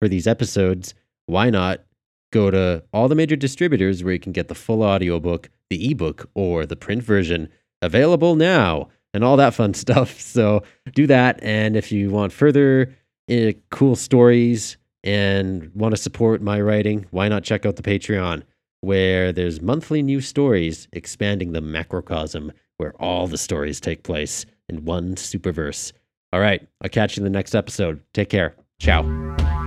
for 0.00 0.08
these 0.08 0.26
episodes, 0.26 0.94
why 1.26 1.50
not 1.50 1.84
go 2.32 2.50
to 2.50 2.82
all 2.94 3.08
the 3.08 3.14
major 3.14 3.36
distributors 3.36 4.02
where 4.02 4.14
you 4.14 4.18
can 4.18 4.32
get 4.32 4.48
the 4.48 4.54
full 4.54 4.82
audiobook, 4.82 5.50
the 5.68 5.90
ebook, 5.90 6.30
or 6.32 6.64
the 6.64 6.76
print 6.76 7.02
version 7.02 7.50
available 7.82 8.36
now 8.36 8.88
and 9.12 9.22
all 9.22 9.36
that 9.36 9.52
fun 9.52 9.74
stuff. 9.84 10.18
So 10.18 10.62
do 10.94 11.06
that. 11.08 11.38
And 11.42 11.76
if 11.76 11.92
you 11.92 12.08
want 12.08 12.32
further 12.32 12.96
uh, 13.30 13.52
cool 13.70 13.96
stories 13.96 14.78
and 15.04 15.70
want 15.74 15.94
to 15.94 16.00
support 16.00 16.40
my 16.40 16.58
writing, 16.58 17.04
why 17.10 17.28
not 17.28 17.44
check 17.44 17.66
out 17.66 17.76
the 17.76 17.82
Patreon, 17.82 18.44
where 18.80 19.32
there's 19.32 19.60
monthly 19.60 20.02
new 20.02 20.20
stories 20.20 20.88
expanding 20.92 21.52
the 21.52 21.60
macrocosm 21.60 22.52
where 22.78 22.94
all 23.00 23.26
the 23.26 23.38
stories 23.38 23.80
take 23.80 24.02
place 24.02 24.46
in 24.68 24.84
one 24.84 25.14
superverse. 25.14 25.92
All 26.32 26.40
right, 26.40 26.66
I'll 26.80 26.88
catch 26.88 27.16
you 27.16 27.20
in 27.20 27.24
the 27.24 27.36
next 27.36 27.54
episode. 27.54 28.02
Take 28.14 28.30
care. 28.30 28.56
Ciao. 28.78 29.59